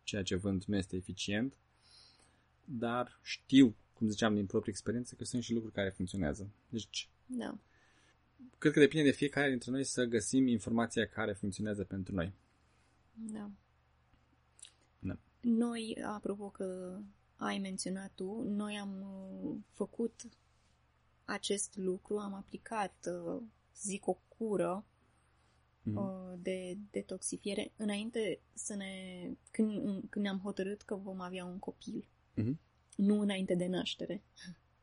ceea 0.04 0.24
ce 0.24 0.36
vând 0.36 0.64
nu 0.64 0.76
este 0.76 0.96
eficient, 0.96 1.54
dar 2.66 3.20
știu, 3.22 3.76
cum 3.94 4.08
ziceam 4.08 4.36
din 4.36 4.46
proprie 4.46 4.72
experiență, 4.72 5.16
că 5.16 5.24
sunt 5.24 5.44
și 5.44 5.54
lucruri 5.54 5.74
care 5.74 5.90
funcționează. 5.90 6.50
Deci, 6.70 7.10
da. 7.26 7.58
cred 8.58 8.74
că 8.74 8.80
depinde 8.80 9.10
de 9.10 9.16
fiecare 9.16 9.50
dintre 9.50 9.72
noi 9.72 9.84
să 9.84 10.04
găsim 10.04 10.48
informația 10.48 11.08
care 11.08 11.34
funcționează 11.34 11.84
pentru 11.84 12.16
noi. 12.16 12.34
Da. 13.14 13.52
Da. 15.00 15.18
Noi, 15.42 15.98
apropo 16.06 16.50
că 16.50 17.00
ai 17.36 17.58
menționat 17.58 18.12
tu, 18.16 18.42
noi 18.42 18.78
am 18.78 19.02
uh, 19.02 19.56
făcut 19.74 20.22
acest 21.26 21.76
lucru, 21.76 22.18
am 22.18 22.34
aplicat, 22.34 23.10
uh, 23.26 23.42
zic, 23.76 24.08
o 24.08 24.18
cură 24.38 24.86
Mhm. 25.92 26.42
de 26.42 26.78
detoxifiere 26.92 27.72
înainte 27.78 28.40
să 28.54 28.76
ne... 28.76 28.92
Când, 29.52 29.72
când 30.10 30.26
ne-am 30.26 30.40
hotărât 30.40 30.82
că 30.82 30.96
vom 30.96 31.22
avea 31.22 31.46
un 31.46 31.60
copil. 31.60 32.08
Mhm. 32.34 32.60
Nu 32.96 33.20
înainte 33.20 33.56
de 33.56 33.68
naștere. 33.68 34.22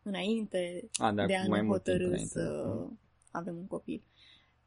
Înainte 0.02 0.88
A, 0.96 1.12
da, 1.12 1.26
de 1.26 1.36
a 1.36 1.42
cu 1.42 1.48
mai 1.48 1.60
ne 1.60 1.66
mult 1.66 1.82
timp 1.82 1.96
hotărâ 1.96 2.10
înainte. 2.12 2.32
să 2.38 2.74
Mhm. 2.76 2.98
avem 3.30 3.56
un 3.56 3.66
copil. 3.66 4.02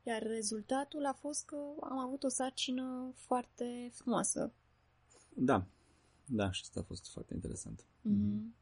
Iar 0.04 0.22
rezultatul 0.24 1.06
a 1.06 1.14
fost 1.14 1.46
că 1.46 1.56
am 1.82 1.98
avut 1.98 2.24
o 2.24 2.28
sarcină 2.28 3.12
foarte 3.16 3.90
frumoasă. 3.94 4.52
Da, 5.36 5.66
da, 6.26 6.52
și 6.52 6.62
asta 6.64 6.80
a 6.80 6.84
fost 6.84 7.12
foarte 7.12 7.34
interesant. 7.34 7.86
Mhm. 8.02 8.54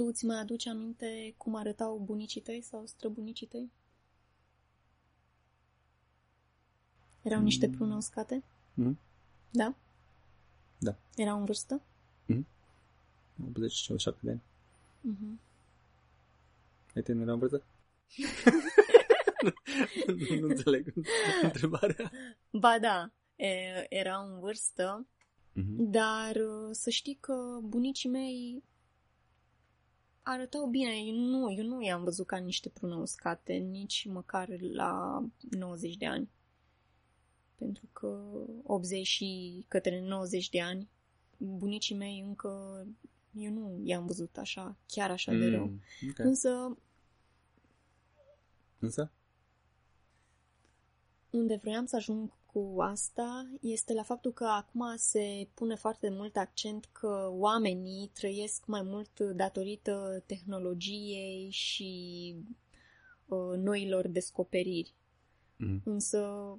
Tu 0.00 0.06
îți 0.06 0.24
mai 0.24 0.36
aduci 0.38 0.66
aminte 0.66 1.34
cum 1.36 1.54
arătau 1.54 1.98
bunicii 1.98 2.40
tăi 2.40 2.62
sau 2.62 2.86
străbunicii 2.86 3.46
tăi? 3.46 3.70
Erau 7.22 7.40
niște 7.42 7.66
Mm. 7.66 7.72
prune 7.72 7.94
uscate? 7.94 8.42
Mhm. 8.74 8.98
Da? 9.50 9.74
Da. 10.78 10.96
Erau 11.16 11.38
în 11.38 11.44
vârstă? 11.44 11.82
80 13.46 13.72
sau 13.74 13.96
7 13.96 14.18
de 14.22 14.30
ani. 14.30 14.42
Mhm. 15.00 15.40
Ai 16.94 17.02
terminat 17.02 17.28
la 17.28 17.34
vârstă? 17.46 17.62
nu, 20.06 20.36
nu 20.40 20.48
înțeleg 20.48 20.92
întrebarea. 21.42 22.10
Ba 22.50 22.78
da, 22.78 23.10
e, 23.36 23.46
erau 23.88 24.26
în 24.34 24.40
vârstă, 24.40 25.06
Mhm. 25.52 25.90
dar 25.90 26.36
uh, 26.36 26.68
să 26.72 26.90
știi 26.90 27.14
că 27.20 27.58
bunicii 27.62 28.08
mei 28.08 28.62
arătau 30.30 30.66
bine. 30.66 30.90
Eu 31.06 31.14
nu, 31.14 31.52
eu 31.52 31.64
nu 31.64 31.82
i-am 31.82 32.04
văzut 32.04 32.26
ca 32.26 32.36
niște 32.36 32.68
prune 32.68 32.94
uscate, 32.94 33.52
nici 33.52 34.06
măcar 34.08 34.60
la 34.60 35.24
90 35.50 35.96
de 35.96 36.06
ani. 36.06 36.28
Pentru 37.54 37.88
că 37.92 38.20
80 38.62 39.06
și 39.06 39.64
către 39.68 40.00
90 40.00 40.48
de 40.48 40.60
ani, 40.60 40.88
bunicii 41.36 41.96
mei 41.96 42.20
încă, 42.26 42.86
eu 43.32 43.52
nu 43.52 43.80
i-am 43.84 44.06
văzut 44.06 44.36
așa, 44.36 44.76
chiar 44.86 45.10
așa 45.10 45.32
de 45.32 45.48
rău. 45.48 45.64
Mm, 45.64 45.80
ok. 46.10 46.18
Însă, 46.18 46.78
Însă? 48.78 49.10
unde 51.30 51.56
vroiam 51.56 51.86
să 51.86 51.96
ajung 51.96 52.30
cu 52.52 52.76
asta 52.80 53.50
este 53.60 53.92
la 53.94 54.02
faptul 54.02 54.32
că 54.32 54.44
acum 54.44 54.94
se 54.96 55.48
pune 55.54 55.74
foarte 55.74 56.10
mult 56.10 56.36
accent 56.36 56.88
că 56.92 57.28
oamenii 57.30 58.10
trăiesc 58.14 58.66
mai 58.66 58.82
mult 58.82 59.20
datorită 59.20 60.22
tehnologiei 60.26 61.50
și 61.50 62.34
uh, 63.26 63.56
noilor 63.56 64.08
descoperiri. 64.08 64.94
Mm. 65.56 65.80
Însă 65.84 66.58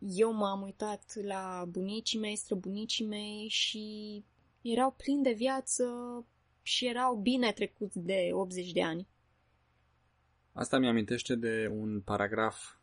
eu 0.00 0.32
m-am 0.32 0.62
uitat 0.62 1.12
la 1.22 1.64
bunicii 1.68 2.18
mei, 2.18 2.36
străbunicii 2.36 3.06
mei 3.06 3.46
și 3.48 4.24
erau 4.62 4.90
plini 4.90 5.22
de 5.22 5.32
viață 5.32 5.84
și 6.62 6.86
erau 6.86 7.16
bine 7.16 7.52
trecuți 7.52 7.98
de 7.98 8.28
80 8.32 8.72
de 8.72 8.82
ani. 8.82 9.08
Asta 10.52 10.78
mi-amintește 10.78 11.34
de 11.34 11.70
un 11.72 12.00
paragraf 12.00 12.74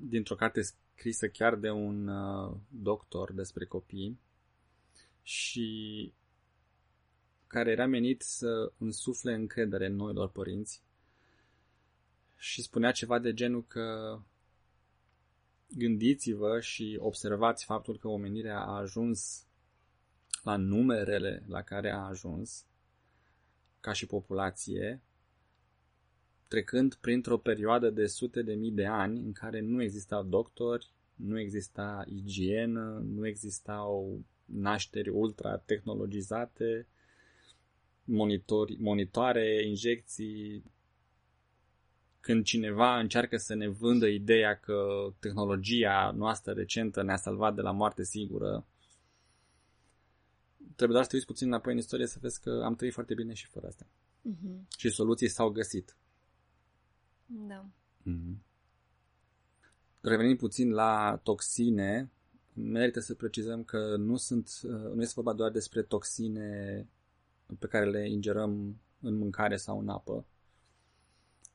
dintr-o 0.00 0.34
carte 0.34 0.60
scrisă 0.62 1.28
chiar 1.28 1.54
de 1.54 1.70
un 1.70 2.08
uh, 2.08 2.56
doctor 2.68 3.32
despre 3.32 3.64
copii 3.64 4.20
și 5.22 6.12
care 7.46 7.70
era 7.70 7.86
menit 7.86 8.22
să 8.22 8.72
însufle 8.78 9.34
încredere 9.34 9.86
în 9.86 9.94
noilor 9.94 10.30
părinți 10.30 10.82
și 12.36 12.62
spunea 12.62 12.92
ceva 12.92 13.18
de 13.18 13.34
genul 13.34 13.64
că 13.66 14.18
gândiți-vă 15.68 16.60
și 16.60 16.96
observați 17.00 17.64
faptul 17.64 17.98
că 17.98 18.08
omenirea 18.08 18.60
a 18.60 18.76
ajuns 18.76 19.46
la 20.42 20.56
numerele 20.56 21.44
la 21.46 21.62
care 21.62 21.90
a 21.90 22.06
ajuns 22.06 22.66
ca 23.80 23.92
și 23.92 24.06
populație, 24.06 25.02
trecând 26.48 26.94
printr-o 26.94 27.38
perioadă 27.38 27.90
de 27.90 28.06
sute 28.06 28.42
de 28.42 28.54
mii 28.54 28.70
de 28.70 28.86
ani 28.86 29.18
în 29.18 29.32
care 29.32 29.60
nu 29.60 29.82
existau 29.82 30.22
doctori, 30.22 30.92
nu 31.14 31.38
exista 31.38 32.04
igienă, 32.08 33.02
nu 33.04 33.26
existau 33.26 34.24
nașteri 34.44 35.08
ultra-tehnologizate, 35.08 36.86
monitori, 38.04 38.76
monitoare, 38.80 39.66
injecții. 39.66 40.62
Când 42.20 42.44
cineva 42.44 42.98
încearcă 42.98 43.36
să 43.36 43.54
ne 43.54 43.68
vândă 43.68 44.06
ideea 44.06 44.54
că 44.54 45.08
tehnologia 45.18 46.10
noastră 46.16 46.52
recentă 46.52 47.02
ne-a 47.02 47.16
salvat 47.16 47.54
de 47.54 47.60
la 47.60 47.70
moarte 47.70 48.04
sigură, 48.04 48.66
trebuie 50.56 50.96
doar 50.96 51.02
să 51.02 51.08
te 51.08 51.14
uiți 51.14 51.26
puțin 51.26 51.46
înapoi 51.46 51.72
în 51.72 51.78
istorie 51.78 52.06
să 52.06 52.18
vezi 52.20 52.40
că 52.40 52.62
am 52.64 52.74
trăit 52.74 52.92
foarte 52.92 53.14
bine 53.14 53.32
și 53.32 53.46
fără 53.46 53.66
asta. 53.66 53.86
Uh-huh. 53.86 54.76
Și 54.78 54.90
soluții 54.90 55.28
s-au 55.28 55.48
găsit. 55.48 55.96
Da. 57.28 57.70
Mm-hmm. 58.04 58.36
Revenind 60.00 60.38
puțin 60.38 60.70
la 60.70 61.20
toxine, 61.22 62.10
merită 62.52 63.00
să 63.00 63.14
precizăm 63.14 63.64
că 63.64 63.96
nu 63.96 64.16
sunt, 64.16 64.50
uh, 64.62 64.92
nu 64.94 65.02
este 65.02 65.12
vorba 65.14 65.32
doar 65.32 65.50
despre 65.50 65.82
toxine 65.82 66.86
pe 67.58 67.66
care 67.66 67.90
le 67.90 68.08
ingerăm 68.08 68.80
în 69.00 69.14
mâncare 69.14 69.56
sau 69.56 69.78
în 69.78 69.88
apă, 69.88 70.26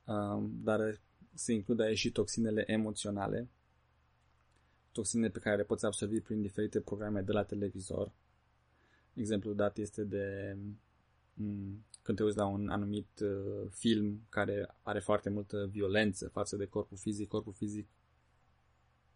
uh, 0.05 0.43
dar 0.63 0.99
se 1.33 1.53
include 1.53 1.83
aici 1.83 1.97
și 1.97 2.11
toxinele 2.11 2.63
emoționale, 2.67 3.49
toxine 4.91 5.29
pe 5.29 5.39
care 5.39 5.55
le 5.55 5.63
poți 5.63 5.85
absorbi 5.85 6.19
prin 6.19 6.41
diferite 6.41 6.81
programe 6.81 7.21
de 7.21 7.31
la 7.31 7.43
televizor. 7.43 8.11
Exemplu 9.13 9.53
dat 9.53 9.77
este 9.77 10.03
de 10.03 10.57
mm, 11.33 11.85
când 12.03 12.17
te 12.17 12.23
uiți 12.23 12.37
la 12.37 12.45
un 12.45 12.69
anumit 12.69 13.19
uh, 13.19 13.69
film 13.69 14.21
care 14.29 14.75
are 14.81 14.99
foarte 14.99 15.29
multă 15.29 15.67
violență 15.71 16.27
față 16.27 16.55
de 16.55 16.65
corpul 16.65 16.97
fizic, 16.97 17.27
corpul 17.27 17.53
fizic 17.53 17.87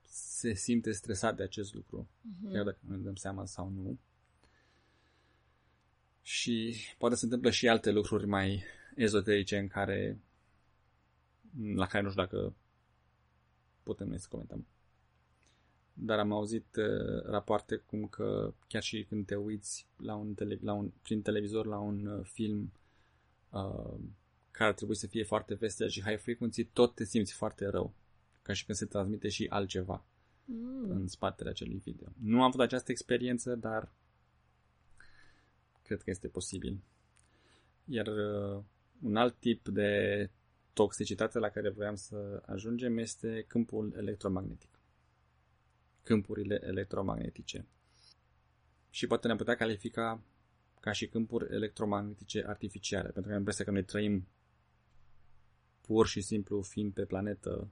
se 0.10 0.54
simte 0.54 0.92
stresat 0.92 1.36
de 1.36 1.44
acest 1.44 1.74
lucru, 1.74 2.08
uh-huh. 2.08 2.52
chiar 2.52 2.64
dacă 2.64 2.78
nu 2.80 2.96
ne 2.96 3.02
dăm 3.02 3.16
seama 3.16 3.46
sau 3.46 3.70
nu. 3.70 3.98
Și 6.22 6.76
poate 6.98 7.16
se 7.16 7.26
întâmplă 7.26 7.50
și 7.50 7.68
alte 7.68 7.92
lucruri 7.92 8.26
mai 8.26 8.64
ezoterice 8.96 9.58
în 9.58 9.68
care 9.68 10.20
la 11.76 11.86
care 11.86 12.04
nu 12.04 12.10
știu 12.10 12.22
dacă 12.22 12.56
putem 13.84 14.08
noi 14.08 14.20
să 14.20 14.28
comentăm. 14.30 14.66
Dar 16.00 16.20
am 16.20 16.32
auzit 16.32 16.76
uh, 16.76 17.24
rapoarte 17.24 17.76
cum 17.76 18.08
că 18.08 18.54
chiar 18.68 18.82
și 18.82 19.04
când 19.04 19.26
te 19.26 19.36
uiți 19.36 19.88
la 19.98 20.16
un 20.16 20.34
tele, 20.34 20.60
la 20.62 20.74
un, 20.74 20.92
prin 21.02 21.22
televizor 21.22 21.66
la 21.66 21.80
un 21.80 22.06
uh, 22.06 22.26
film 22.26 22.72
uh, 23.50 24.00
care 24.52 24.70
ar 24.70 24.76
trebui 24.76 24.96
să 24.96 25.08
fie 25.08 25.24
foarte 25.24 25.54
vesel 25.54 25.90
și 25.90 26.02
high 26.02 26.20
frequency, 26.20 26.64
tot 26.64 26.96
te 26.96 27.04
simți 27.04 27.34
foarte 27.34 27.68
rău. 27.68 27.94
Ca 28.42 28.54
și 28.54 28.66
când 28.66 28.78
se 28.78 28.86
transmite 28.86 29.30
și 29.30 29.48
altceva 29.50 30.04
mm. 30.46 30.90
în 30.90 31.08
spatele 31.08 31.50
acelui 31.50 31.82
video. 31.84 32.08
Nu 32.24 32.38
am 32.38 32.48
avut 32.48 32.60
această 32.60 32.92
experiență, 32.92 33.56
dar 33.56 33.92
cred 35.84 36.02
că 36.02 36.10
este 36.10 36.28
posibil. 36.28 36.80
Iar 37.86 38.08
uh, 38.08 38.64
un 39.02 39.16
alt 39.16 39.36
tip 39.40 39.68
de 39.68 40.30
toxicitate 40.74 41.40
la 41.40 41.50
care 41.50 41.70
vreau 41.70 41.96
să 41.96 42.44
ajungem 42.46 42.98
este 42.98 43.46
câmpul 43.48 43.94
electromagnetic. 43.98 44.70
Câmpurile 46.08 46.60
electromagnetice. 46.64 47.66
Și 48.90 49.08
poate 49.08 49.26
ne-am 49.26 49.38
putea 49.38 49.56
califica 49.56 50.22
ca 50.80 50.92
și 50.92 51.08
câmpuri 51.08 51.54
electromagnetice 51.54 52.44
artificiale, 52.48 53.10
pentru 53.10 53.22
că 53.22 53.32
am 53.32 53.38
impresia 53.38 53.66
că 53.66 53.72
noi 53.72 53.84
trăim 53.84 54.28
pur 55.82 56.08
și 56.08 56.22
simplu 56.22 56.62
fiind 56.62 56.94
pe 56.94 57.06
planetă 57.06 57.70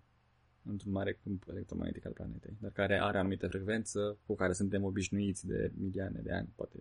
într-un 0.64 0.92
mare 0.92 1.14
câmp 1.24 1.44
electromagnetic 1.50 2.06
al 2.06 2.12
planetei, 2.12 2.58
dar 2.60 2.72
care 2.72 3.00
are 3.00 3.18
anumită 3.18 3.48
frecvență 3.48 4.18
cu 4.26 4.36
care 4.36 4.54
suntem 4.54 4.84
obișnuiți 4.84 5.48
de 5.48 5.72
milioane 5.78 6.20
de 6.20 6.32
ani, 6.32 6.50
poate. 6.56 6.80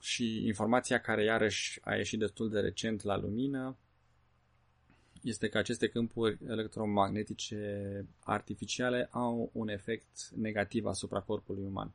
Și 0.00 0.46
informația 0.46 1.00
care 1.00 1.24
iarăși 1.24 1.80
a 1.84 1.94
ieșit 1.94 2.18
destul 2.18 2.50
de 2.50 2.60
recent 2.60 3.02
la 3.02 3.16
lumină 3.16 3.76
este 5.22 5.48
că 5.48 5.58
aceste 5.58 5.88
câmpuri 5.88 6.38
electromagnetice 6.48 8.06
artificiale 8.20 9.08
au 9.10 9.50
un 9.52 9.68
efect 9.68 10.28
negativ 10.28 10.86
asupra 10.86 11.20
corpului 11.20 11.64
uman. 11.64 11.92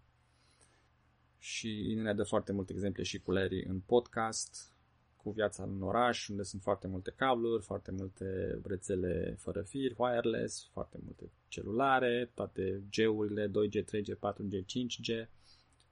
Și 1.39 1.93
ne 1.95 2.13
dă 2.13 2.23
foarte 2.23 2.51
multe 2.51 2.73
exemple 2.73 3.03
și 3.03 3.19
cu 3.19 3.31
Larry 3.31 3.63
în 3.63 3.79
podcast, 3.79 4.71
cu 5.15 5.31
viața 5.31 5.63
în 5.63 5.81
oraș, 5.81 6.27
unde 6.27 6.43
sunt 6.43 6.61
foarte 6.61 6.87
multe 6.87 7.13
cabluri, 7.15 7.63
foarte 7.63 7.91
multe 7.91 8.59
rețele 8.63 9.35
fără 9.39 9.61
fir, 9.61 9.93
wireless, 9.97 10.69
foarte 10.71 10.97
multe 11.03 11.31
celulare, 11.47 12.31
toate 12.33 12.83
G-urile, 12.91 13.47
2G, 13.47 13.83
3G, 13.83 14.15
4G, 14.15 14.61
5G 14.61 15.27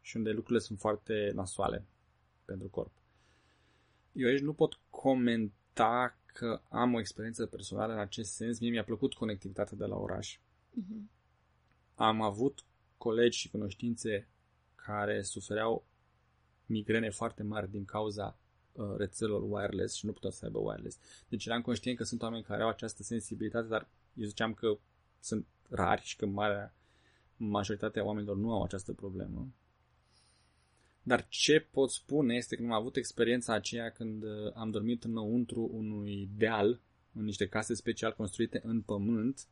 și 0.02 0.18
unde 0.18 0.32
lucrurile 0.32 0.60
sunt 0.60 0.80
foarte 0.80 1.32
nasoale 1.34 1.86
pentru 2.46 2.68
corp. 2.68 2.92
Eu 4.12 4.28
aici 4.28 4.42
nu 4.42 4.54
pot 4.54 4.80
comenta 4.90 6.18
că 6.36 6.62
am 6.70 6.94
o 6.94 7.00
experiență 7.00 7.46
personală 7.46 7.94
în 7.94 8.00
acest 8.00 8.32
sens. 8.34 8.60
Mie 8.60 8.70
mi-a 8.70 8.84
plăcut 8.84 9.14
conectivitatea 9.14 9.78
de 9.78 9.86
la 9.86 9.96
oraș. 9.96 10.38
Uh-huh. 10.38 11.02
Am 11.96 12.22
avut 12.22 12.66
colegi 12.98 13.38
și 13.38 13.50
cunoștințe 13.50 14.28
care 14.76 15.22
sufereau 15.22 15.86
migrene 16.66 17.10
foarte 17.10 17.44
mari 17.44 17.72
din 17.72 17.86
cauza 17.86 18.38
uh, 18.72 18.94
rețelor 18.98 19.42
wireless 19.44 19.96
și 19.96 20.06
nu 20.06 20.12
puteau 20.12 20.32
să 20.32 20.46
aibă 20.46 20.60
wireless. 20.60 20.98
Deci 21.30 21.46
eram 21.46 21.62
conștient 21.62 21.98
că 21.98 22.04
sunt 22.04 22.22
oameni 22.22 22.44
care 22.44 22.64
au 22.64 22.70
această 22.70 23.04
sensibilitate, 23.04 23.68
dar 23.68 23.88
eu 24.14 24.28
ziceam 24.28 24.54
că 24.54 24.78
sunt 25.20 25.46
rari 25.70 26.02
și 26.02 26.16
că 26.16 26.26
marea 26.26 26.76
majoritatea 27.38 28.04
oamenilor 28.04 28.36
nu 28.36 28.54
au 28.54 28.64
această 28.64 28.94
problemă. 28.94 29.48
Dar 31.08 31.28
ce 31.28 31.60
pot 31.60 31.92
spune 31.92 32.36
este 32.36 32.56
că 32.56 32.64
am 32.64 32.72
avut 32.72 32.96
experiența 32.96 33.54
aceea 33.54 33.90
când 33.90 34.24
uh, 34.24 34.30
am 34.54 34.70
dormit 34.70 35.04
înăuntru 35.04 35.70
unui 35.74 36.30
deal, 36.38 36.82
în 37.14 37.24
niște 37.24 37.48
case 37.48 37.74
special 37.74 38.14
construite 38.14 38.62
în 38.64 38.82
pământ, 38.82 39.48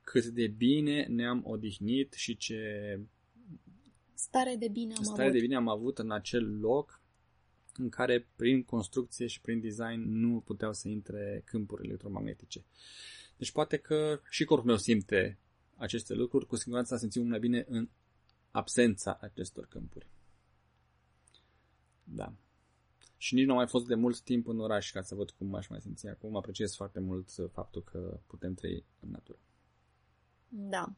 cât 0.00 0.24
de 0.24 0.46
bine 0.46 1.06
ne-am 1.06 1.42
odihnit 1.46 2.12
și 2.12 2.36
ce 2.36 3.00
stare 4.14 4.56
de 4.56 4.68
bine 4.68 4.94
am 4.96 5.02
stare 5.02 5.22
avut. 5.22 5.34
de 5.34 5.40
bine 5.40 5.56
am 5.56 5.68
avut 5.68 5.98
în 5.98 6.10
acel 6.10 6.58
loc 6.58 7.02
în 7.76 7.88
care 7.88 8.28
prin 8.36 8.62
construcție 8.62 9.26
și 9.26 9.40
prin 9.40 9.60
design 9.60 10.00
nu 10.20 10.40
puteau 10.40 10.72
să 10.72 10.88
intre 10.88 11.42
câmpuri 11.44 11.86
electromagnetice. 11.86 12.64
Deci 13.36 13.52
poate 13.52 13.76
că 13.76 14.20
și 14.30 14.44
corpul 14.44 14.66
meu 14.66 14.76
simte 14.76 15.38
aceste 15.76 16.14
lucruri, 16.14 16.46
cu 16.46 16.56
siguranță 16.56 16.94
a 16.94 16.96
simțit 16.96 17.24
mai 17.24 17.38
bine 17.38 17.64
în 17.68 17.88
absența 18.50 19.18
acestor 19.20 19.66
câmpuri. 19.66 20.06
Da. 22.14 22.32
Și 23.16 23.34
nici 23.34 23.44
nu 23.44 23.50
am 23.50 23.56
mai 23.56 23.66
fost 23.66 23.86
de 23.86 23.94
mult 23.94 24.20
timp 24.20 24.46
în 24.46 24.60
oraș 24.60 24.92
ca 24.92 25.02
să 25.02 25.14
văd 25.14 25.30
cum 25.30 25.54
aș 25.54 25.68
mai 25.68 25.80
simți 25.80 26.06
acum. 26.06 26.36
Apreciez 26.36 26.74
foarte 26.74 27.00
mult 27.00 27.28
faptul 27.52 27.82
că 27.82 28.20
putem 28.26 28.54
trăi 28.54 28.84
în 29.00 29.10
natură. 29.10 29.38
Da. 30.48 30.94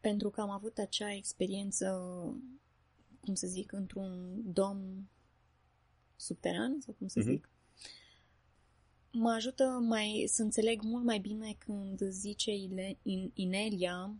Pentru 0.00 0.30
că 0.30 0.40
am 0.40 0.50
avut 0.50 0.78
acea 0.78 1.12
experiență, 1.12 1.86
cum 3.20 3.34
să 3.34 3.46
zic, 3.46 3.72
într-un 3.72 4.40
dom 4.52 5.08
subteran, 6.16 6.80
sau 6.80 6.94
cum 6.98 7.06
să 7.06 7.20
uh-huh. 7.20 7.24
zic, 7.24 7.48
mă 9.12 9.30
ajută 9.30 9.64
mai 9.64 10.24
să 10.28 10.42
înțeleg 10.42 10.82
mult 10.82 11.04
mai 11.04 11.18
bine 11.18 11.56
când 11.58 12.02
zice 12.08 12.50
Inelia 13.34 14.14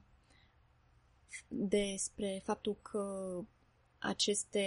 despre 1.49 2.40
faptul 2.44 2.77
că 2.83 3.35
aceste 4.01 4.65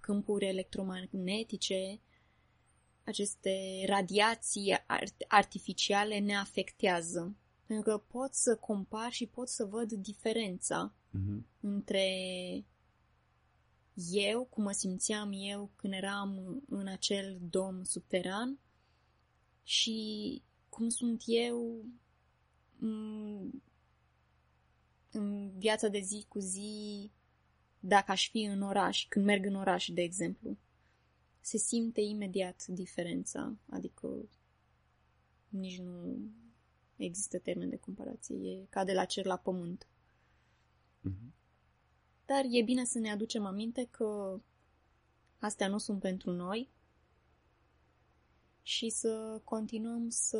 câmpuri 0.00 0.46
electromagnetice, 0.46 2.00
aceste 3.04 3.84
radiații 3.86 4.74
artificiale 5.28 6.18
ne 6.18 6.36
afectează. 6.36 7.36
Pentru 7.66 7.90
că 7.90 7.98
pot 7.98 8.34
să 8.34 8.56
compar 8.56 9.12
și 9.12 9.26
pot 9.26 9.48
să 9.48 9.64
văd 9.64 9.92
diferența 9.92 10.94
uh-huh. 10.94 11.42
între 11.60 12.08
eu, 14.10 14.44
cum 14.44 14.62
mă 14.62 14.72
simțeam 14.72 15.32
eu 15.34 15.70
când 15.76 15.92
eram 15.92 16.62
în 16.68 16.86
acel 16.86 17.38
dom 17.50 17.82
subteran 17.84 18.58
și 19.62 20.42
cum 20.68 20.88
sunt 20.88 21.22
eu 21.26 21.84
în 25.10 25.50
viața 25.58 25.88
de 25.88 26.00
zi 26.00 26.24
cu 26.28 26.38
zi 26.38 27.10
dacă 27.86 28.10
aș 28.10 28.30
fi 28.30 28.42
în 28.42 28.62
oraș, 28.62 29.06
când 29.08 29.24
merg 29.24 29.44
în 29.44 29.54
oraș, 29.54 29.88
de 29.88 30.02
exemplu. 30.02 30.56
Se 31.40 31.56
simte 31.56 32.00
imediat 32.00 32.66
diferența, 32.66 33.56
adică 33.70 34.28
nici 35.48 35.78
nu 35.78 36.18
există 36.96 37.38
termen 37.38 37.68
de 37.68 37.76
comparație, 37.76 38.36
e 38.36 38.66
ca 38.68 38.84
de 38.84 38.92
la 38.92 39.04
cer 39.04 39.24
la 39.24 39.36
pământ. 39.36 39.86
Mm-hmm. 41.08 41.34
dar 42.26 42.44
e 42.50 42.62
bine 42.62 42.84
să 42.84 42.98
ne 42.98 43.10
aducem 43.10 43.44
aminte 43.44 43.88
că 43.90 44.40
astea 45.38 45.68
nu 45.68 45.78
sunt 45.78 46.00
pentru 46.00 46.30
noi 46.30 46.70
și 48.62 48.88
să 48.88 49.40
continuăm 49.44 50.08
să 50.08 50.38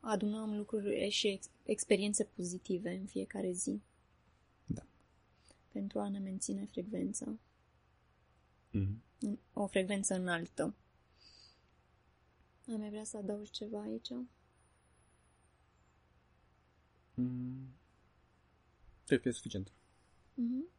adunăm 0.00 0.56
lucruri 0.56 1.08
și 1.10 1.28
ex- 1.28 1.50
experiențe 1.62 2.24
pozitive 2.24 2.90
în 2.90 3.06
fiecare 3.06 3.52
zi. 3.52 3.80
Da. 5.72 5.78
Pentru 5.78 5.98
a 5.98 6.08
ne 6.08 6.18
menține 6.18 6.64
frecvența. 6.64 7.38
Mm-hmm. 8.72 9.38
O 9.52 9.66
frecvență 9.66 10.14
înaltă. 10.14 10.74
Ai 12.68 12.76
mai 12.76 12.88
vrea 12.88 13.04
să 13.04 13.16
adaugi 13.16 13.50
ceva 13.50 13.80
aici? 13.80 14.08
Mm. 17.14 17.74
Cred 19.06 19.20
că 19.20 19.28
e 19.28 19.32
suficient. 19.32 19.72
Mm-hmm. 20.32 20.76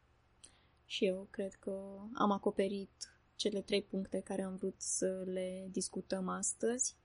Și 0.86 1.06
eu 1.06 1.28
cred 1.30 1.54
că 1.54 2.02
am 2.14 2.32
acoperit 2.32 3.20
cele 3.36 3.62
trei 3.62 3.84
puncte 3.84 4.20
care 4.20 4.42
am 4.42 4.56
vrut 4.56 4.82
să 4.82 5.24
le 5.26 5.68
discutăm 5.72 6.28
astăzi. 6.28 6.96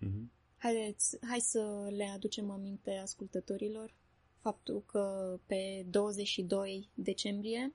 Mm-hmm. 0.00 0.38
Haideți, 0.56 1.26
hai 1.26 1.40
să 1.40 1.88
le 1.90 2.04
aducem 2.04 2.50
aminte 2.50 2.90
ascultătorilor 2.96 3.94
faptul 4.40 4.82
că 4.86 5.36
pe 5.46 5.86
22 5.90 6.88
decembrie 6.94 7.74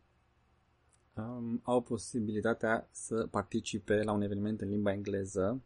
um, 1.14 1.62
au 1.64 1.82
posibilitatea 1.82 2.88
să 2.92 3.28
participe 3.32 4.04
la 4.04 4.12
un 4.12 4.22
eveniment 4.22 4.62
în 4.62 4.70
limba 4.70 4.92
engleză 4.92 5.62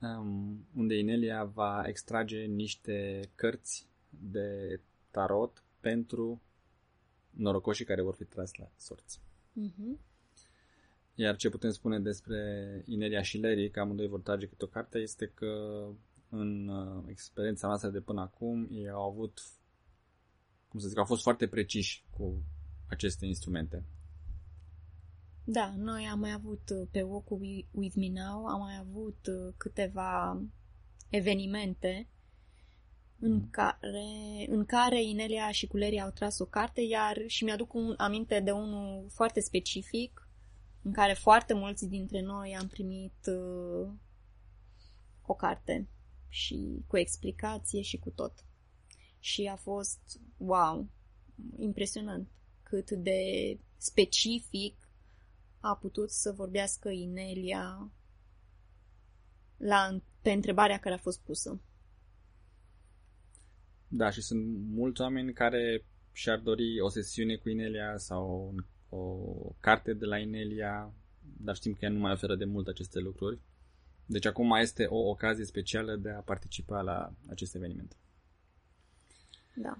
um, 0.00 0.66
unde 0.76 0.98
Inelia 0.98 1.44
va 1.44 1.82
extrage 1.86 2.44
niște 2.44 3.20
cărți 3.34 3.86
de 4.08 4.80
tarot 5.10 5.62
pentru 5.80 6.40
norocoșii 7.30 7.84
care 7.84 8.02
vor 8.02 8.14
fi 8.14 8.24
tras 8.24 8.54
la 8.54 8.70
sorți. 8.76 9.20
uh-huh. 9.60 9.98
Iar 11.14 11.36
ce 11.36 11.48
putem 11.48 11.70
spune 11.70 11.98
despre 12.00 12.82
Inelia 12.86 13.22
și 13.22 13.38
Larry, 13.38 13.70
că 13.70 13.80
amândoi 13.80 14.06
vor 14.06 14.20
trage 14.20 14.46
câte 14.46 14.64
o 14.64 14.68
carte, 14.68 14.98
este 14.98 15.26
că 15.34 15.84
în 16.28 16.68
uh, 16.68 17.02
experiența 17.06 17.66
noastră 17.66 17.88
de 17.88 18.00
până 18.00 18.20
acum 18.20 18.68
ei 18.70 18.88
au 18.88 19.10
avut, 19.10 19.42
cum 20.74 20.82
să 20.82 20.88
zic, 20.88 20.98
au 20.98 21.04
fost 21.04 21.22
foarte 21.22 21.46
preciși 21.46 22.04
cu 22.10 22.42
aceste 22.88 23.26
instrumente. 23.26 23.84
Da, 25.44 25.74
noi 25.76 26.04
am 26.04 26.18
mai 26.18 26.32
avut 26.32 26.70
uh, 26.70 26.88
pe 26.90 27.02
Walk 27.02 27.30
With 27.70 27.94
Me 27.96 28.08
Now, 28.08 28.46
am 28.46 28.60
mai 28.60 28.76
avut 28.80 29.26
uh, 29.26 29.54
câteva 29.56 30.42
evenimente 31.08 32.08
în, 33.18 33.32
Mm. 33.32 33.48
care, 33.50 34.46
în 34.48 34.64
care 34.64 35.02
Inelia 35.02 35.50
și 35.50 35.66
Culeria 35.66 36.04
au 36.04 36.10
tras 36.10 36.38
o 36.38 36.44
carte, 36.44 36.80
iar 36.80 37.16
și 37.26 37.44
mi-aduc 37.44 37.74
un, 37.74 37.94
aminte 37.96 38.40
de 38.40 38.50
unul 38.50 39.06
foarte 39.10 39.40
specific, 39.40 40.28
în 40.82 40.92
care 40.92 41.12
foarte 41.12 41.54
mulți 41.54 41.88
dintre 41.88 42.20
noi 42.20 42.56
am 42.60 42.68
primit 42.68 43.26
uh, 43.26 43.88
o 45.22 45.34
carte 45.34 45.88
și 46.28 46.84
cu 46.86 46.96
explicație 46.96 47.80
și 47.80 47.98
cu 47.98 48.10
tot. 48.10 48.44
Și 49.24 49.46
a 49.46 49.56
fost, 49.56 50.20
wow, 50.36 50.88
impresionant 51.56 52.28
cât 52.62 52.90
de 52.90 53.20
specific 53.76 54.88
a 55.60 55.76
putut 55.76 56.10
să 56.10 56.32
vorbească 56.32 56.88
Inelia 56.88 57.90
la, 59.56 60.00
pe 60.22 60.30
întrebarea 60.30 60.78
care 60.78 60.94
a 60.94 60.98
fost 60.98 61.20
pusă. 61.20 61.60
Da, 63.88 64.10
și 64.10 64.20
sunt 64.20 64.56
mulți 64.68 65.00
oameni 65.00 65.32
care 65.32 65.84
și-ar 66.12 66.38
dori 66.38 66.80
o 66.80 66.88
sesiune 66.88 67.36
cu 67.36 67.48
Inelia 67.48 67.96
sau 67.96 68.54
o 68.88 69.28
carte 69.60 69.92
de 69.92 70.04
la 70.04 70.18
Inelia, 70.18 70.94
dar 71.36 71.54
știm 71.54 71.72
că 71.72 71.78
ea 71.84 71.90
nu 71.90 71.98
mai 71.98 72.12
oferă 72.12 72.36
de 72.36 72.44
mult 72.44 72.66
aceste 72.66 72.98
lucruri. 72.98 73.38
Deci 74.06 74.26
acum 74.26 74.46
mai 74.46 74.62
este 74.62 74.84
o 74.84 75.08
ocazie 75.08 75.44
specială 75.44 75.96
de 75.96 76.10
a 76.10 76.20
participa 76.20 76.80
la 76.80 77.14
acest 77.28 77.54
eveniment. 77.54 77.96
Da. 79.54 79.78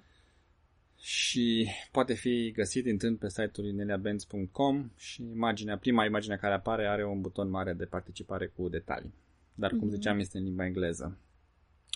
Și 1.01 1.69
poate 1.93 2.15
fi 2.15 2.51
găsit 2.55 2.87
intrând 2.87 3.19
pe 3.19 3.29
site-ul 3.29 3.67
ineliabenz.com 3.67 4.91
și 4.97 5.23
imaginea, 5.23 5.79
prima 5.79 6.05
imagine 6.05 6.37
care 6.37 6.55
apare 6.55 6.87
are 6.87 7.07
un 7.07 7.21
buton 7.21 7.51
mare 7.51 7.73
de 7.73 7.85
participare 7.85 8.47
cu 8.47 8.69
detalii. 8.69 9.15
Dar, 9.55 9.71
cum 9.71 9.79
Mhm. 9.87 9.89
ziceam, 9.89 10.19
este 10.19 10.39
în 10.39 10.45
limba 10.45 10.65
engleză. 10.65 11.19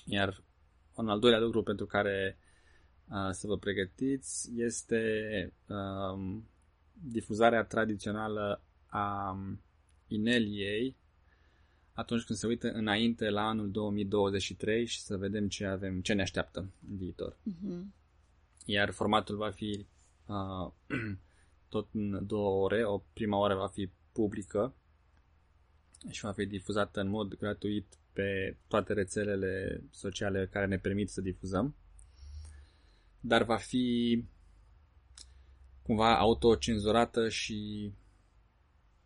Iar 0.04 0.42
un 0.94 1.08
al 1.08 1.18
doilea 1.18 1.38
lucru 1.40 1.62
pentru 1.62 1.86
care 1.86 2.38
uh, 3.08 3.30
să 3.30 3.46
vă 3.46 3.56
pregătiți 3.58 4.50
este 4.56 5.02
um, 5.66 6.48
difuzarea 6.92 7.64
tradițională 7.64 8.62
a 8.86 9.36
Ineliei 10.06 10.96
atunci 11.98 12.24
când 12.24 12.38
se 12.38 12.46
uită 12.46 12.70
înainte 12.72 13.30
la 13.30 13.48
anul 13.48 13.70
2023 13.70 14.86
și 14.86 15.00
să 15.00 15.16
vedem 15.16 15.48
ce 15.48 15.66
avem, 15.66 16.00
ce 16.00 16.12
ne 16.12 16.22
așteaptă 16.22 16.58
în 16.88 16.96
viitor. 16.96 17.36
Mhm. 17.42 17.94
Iar 18.64 18.90
formatul 18.90 19.36
va 19.36 19.50
fi 19.50 19.86
uh, 20.26 20.72
tot 21.68 21.88
în 21.92 22.26
două 22.26 22.64
ore. 22.64 22.84
O 22.84 23.02
prima 23.12 23.38
oră 23.38 23.54
va 23.54 23.66
fi 23.66 23.90
publică 24.12 24.74
și 26.10 26.20
va 26.20 26.32
fi 26.32 26.46
difuzată 26.46 27.00
în 27.00 27.08
mod 27.08 27.34
gratuit 27.34 27.98
pe 28.12 28.56
toate 28.68 28.92
rețelele 28.92 29.82
sociale 29.90 30.46
care 30.46 30.66
ne 30.66 30.78
permit 30.78 31.10
să 31.10 31.20
difuzăm. 31.20 31.74
Dar 33.20 33.44
va 33.44 33.56
fi 33.56 34.24
cumva 35.82 36.18
autocenzurată 36.18 37.28
și 37.28 37.92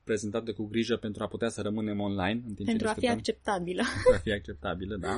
prezentată 0.04 0.52
cu 0.52 0.64
grijă 0.64 0.96
pentru 0.96 1.22
a 1.22 1.26
putea 1.28 1.48
să 1.48 1.62
rămânem 1.62 2.00
online. 2.00 2.42
În 2.48 2.54
timp 2.54 2.68
Pentru 2.68 2.86
ce 2.86 2.90
a 2.90 2.94
fi 2.94 3.00
discutăm 3.00 3.18
acceptabilă. 3.18 3.82
va 4.12 4.16
fi 4.18 4.32
acceptabilă, 4.32 4.96
da. 4.96 5.16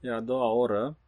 Iar 0.00 0.14
a 0.14 0.20
doua 0.20 0.50
oră, 0.52 0.98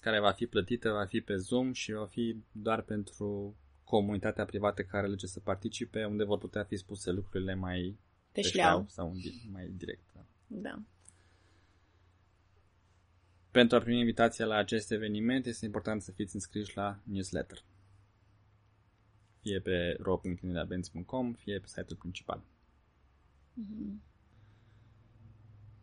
care 0.00 0.20
va 0.20 0.32
fi 0.32 0.46
plătită, 0.46 0.90
va 0.90 1.04
fi 1.04 1.20
pe 1.20 1.36
Zoom 1.36 1.72
și 1.72 1.92
va 1.92 2.06
fi 2.06 2.36
doar 2.52 2.82
pentru 2.82 3.56
comunitatea 3.84 4.44
privată 4.44 4.82
care 4.82 5.06
alege 5.06 5.26
să 5.26 5.40
participe, 5.40 6.04
unde 6.04 6.24
vor 6.24 6.38
putea 6.38 6.64
fi 6.64 6.76
spuse 6.76 7.10
lucrurile 7.10 7.54
mai 7.54 7.96
Pe 8.32 8.40
pe 8.40 8.48
șleau. 8.48 8.68
șleau 8.68 8.86
sau 8.88 9.12
di- 9.16 9.48
mai 9.52 9.68
direct. 9.76 10.02
Da. 10.14 10.20
Da. 10.46 10.82
Pentru 13.50 13.76
a 13.76 13.80
primi 13.80 13.98
invitația 14.00 14.44
la 14.46 14.54
acest 14.56 14.90
eveniment, 14.92 15.46
este 15.46 15.64
important 15.64 16.02
să 16.02 16.12
fiți 16.12 16.34
înscriși 16.34 16.76
la 16.76 16.98
newsletter. 17.02 17.62
Fie 19.40 19.60
pe 19.60 19.96
ro.inelabenz.com, 20.00 21.32
fie 21.32 21.58
pe 21.58 21.66
site-ul 21.66 21.98
principal. 21.98 22.42
Mhm. 23.54 24.02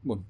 Bun. 0.01 0.25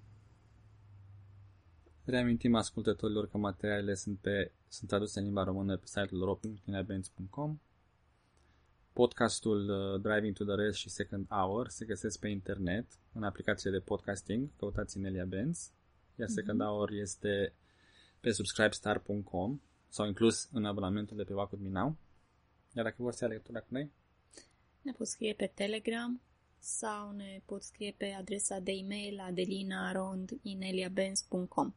Reamintim 2.03 2.55
ascultătorilor 2.55 3.27
că 3.27 3.37
materialele 3.37 3.93
sunt, 3.93 4.19
pe, 4.19 4.51
sunt 4.67 4.89
traduse 4.89 5.19
în 5.19 5.25
limba 5.25 5.43
română 5.43 5.77
pe 5.77 5.85
site-ul 5.85 6.23
ro.inelabenz.com 6.23 7.59
Podcastul 8.93 9.69
uh, 9.69 10.01
Driving 10.01 10.35
to 10.35 10.43
the 10.43 10.55
Rest 10.55 10.77
și 10.77 10.89
Second 10.89 11.27
Hour 11.27 11.67
se 11.67 11.85
găsesc 11.85 12.19
pe 12.19 12.27
internet 12.27 12.85
în 13.13 13.23
aplicațiile 13.23 13.77
de 13.77 13.83
podcasting, 13.83 14.49
căutați 14.57 14.99
Nelia 14.99 15.25
Benz, 15.25 15.71
iar 16.15 16.27
Second 16.27 16.61
Hour 16.61 16.91
este 16.91 17.53
pe 18.19 18.31
subscribestar.com 18.31 19.61
sau 19.89 20.07
inclus 20.07 20.49
în 20.51 20.65
abonamentul 20.65 21.17
de 21.17 21.23
pe 21.23 21.33
Wacom 21.33 21.59
Minau. 21.61 21.97
Iar 22.75 22.85
dacă 22.85 22.95
vor 22.97 23.13
să 23.13 23.23
ia 23.23 23.29
legătura 23.29 23.59
cu 23.59 23.67
noi, 23.69 23.91
Ne 24.81 24.91
pot 24.91 25.07
scrie 25.07 25.33
pe 25.33 25.51
Telegram 25.53 26.21
sau 26.59 27.11
ne 27.11 27.41
pot 27.45 27.63
scrie 27.63 27.93
pe 27.97 28.05
adresa 28.05 28.59
de 28.59 28.71
e-mail 28.71 29.19
adelina.rondineliabenz.com 29.19 31.73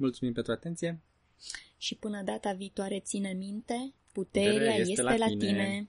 mulțumim 0.00 0.32
pentru 0.32 0.52
atenție! 0.52 1.00
Și 1.76 1.94
până 1.94 2.22
data 2.22 2.52
viitoare 2.52 3.00
ține 3.00 3.32
minte, 3.32 3.92
puterea 4.12 4.52
este, 4.52 4.58
Puterea 4.58 4.76
este 4.76 5.02
la, 5.02 5.16
la 5.16 5.26
tine. 5.26 5.38
tine. 5.38 5.50
tine. 5.50 5.88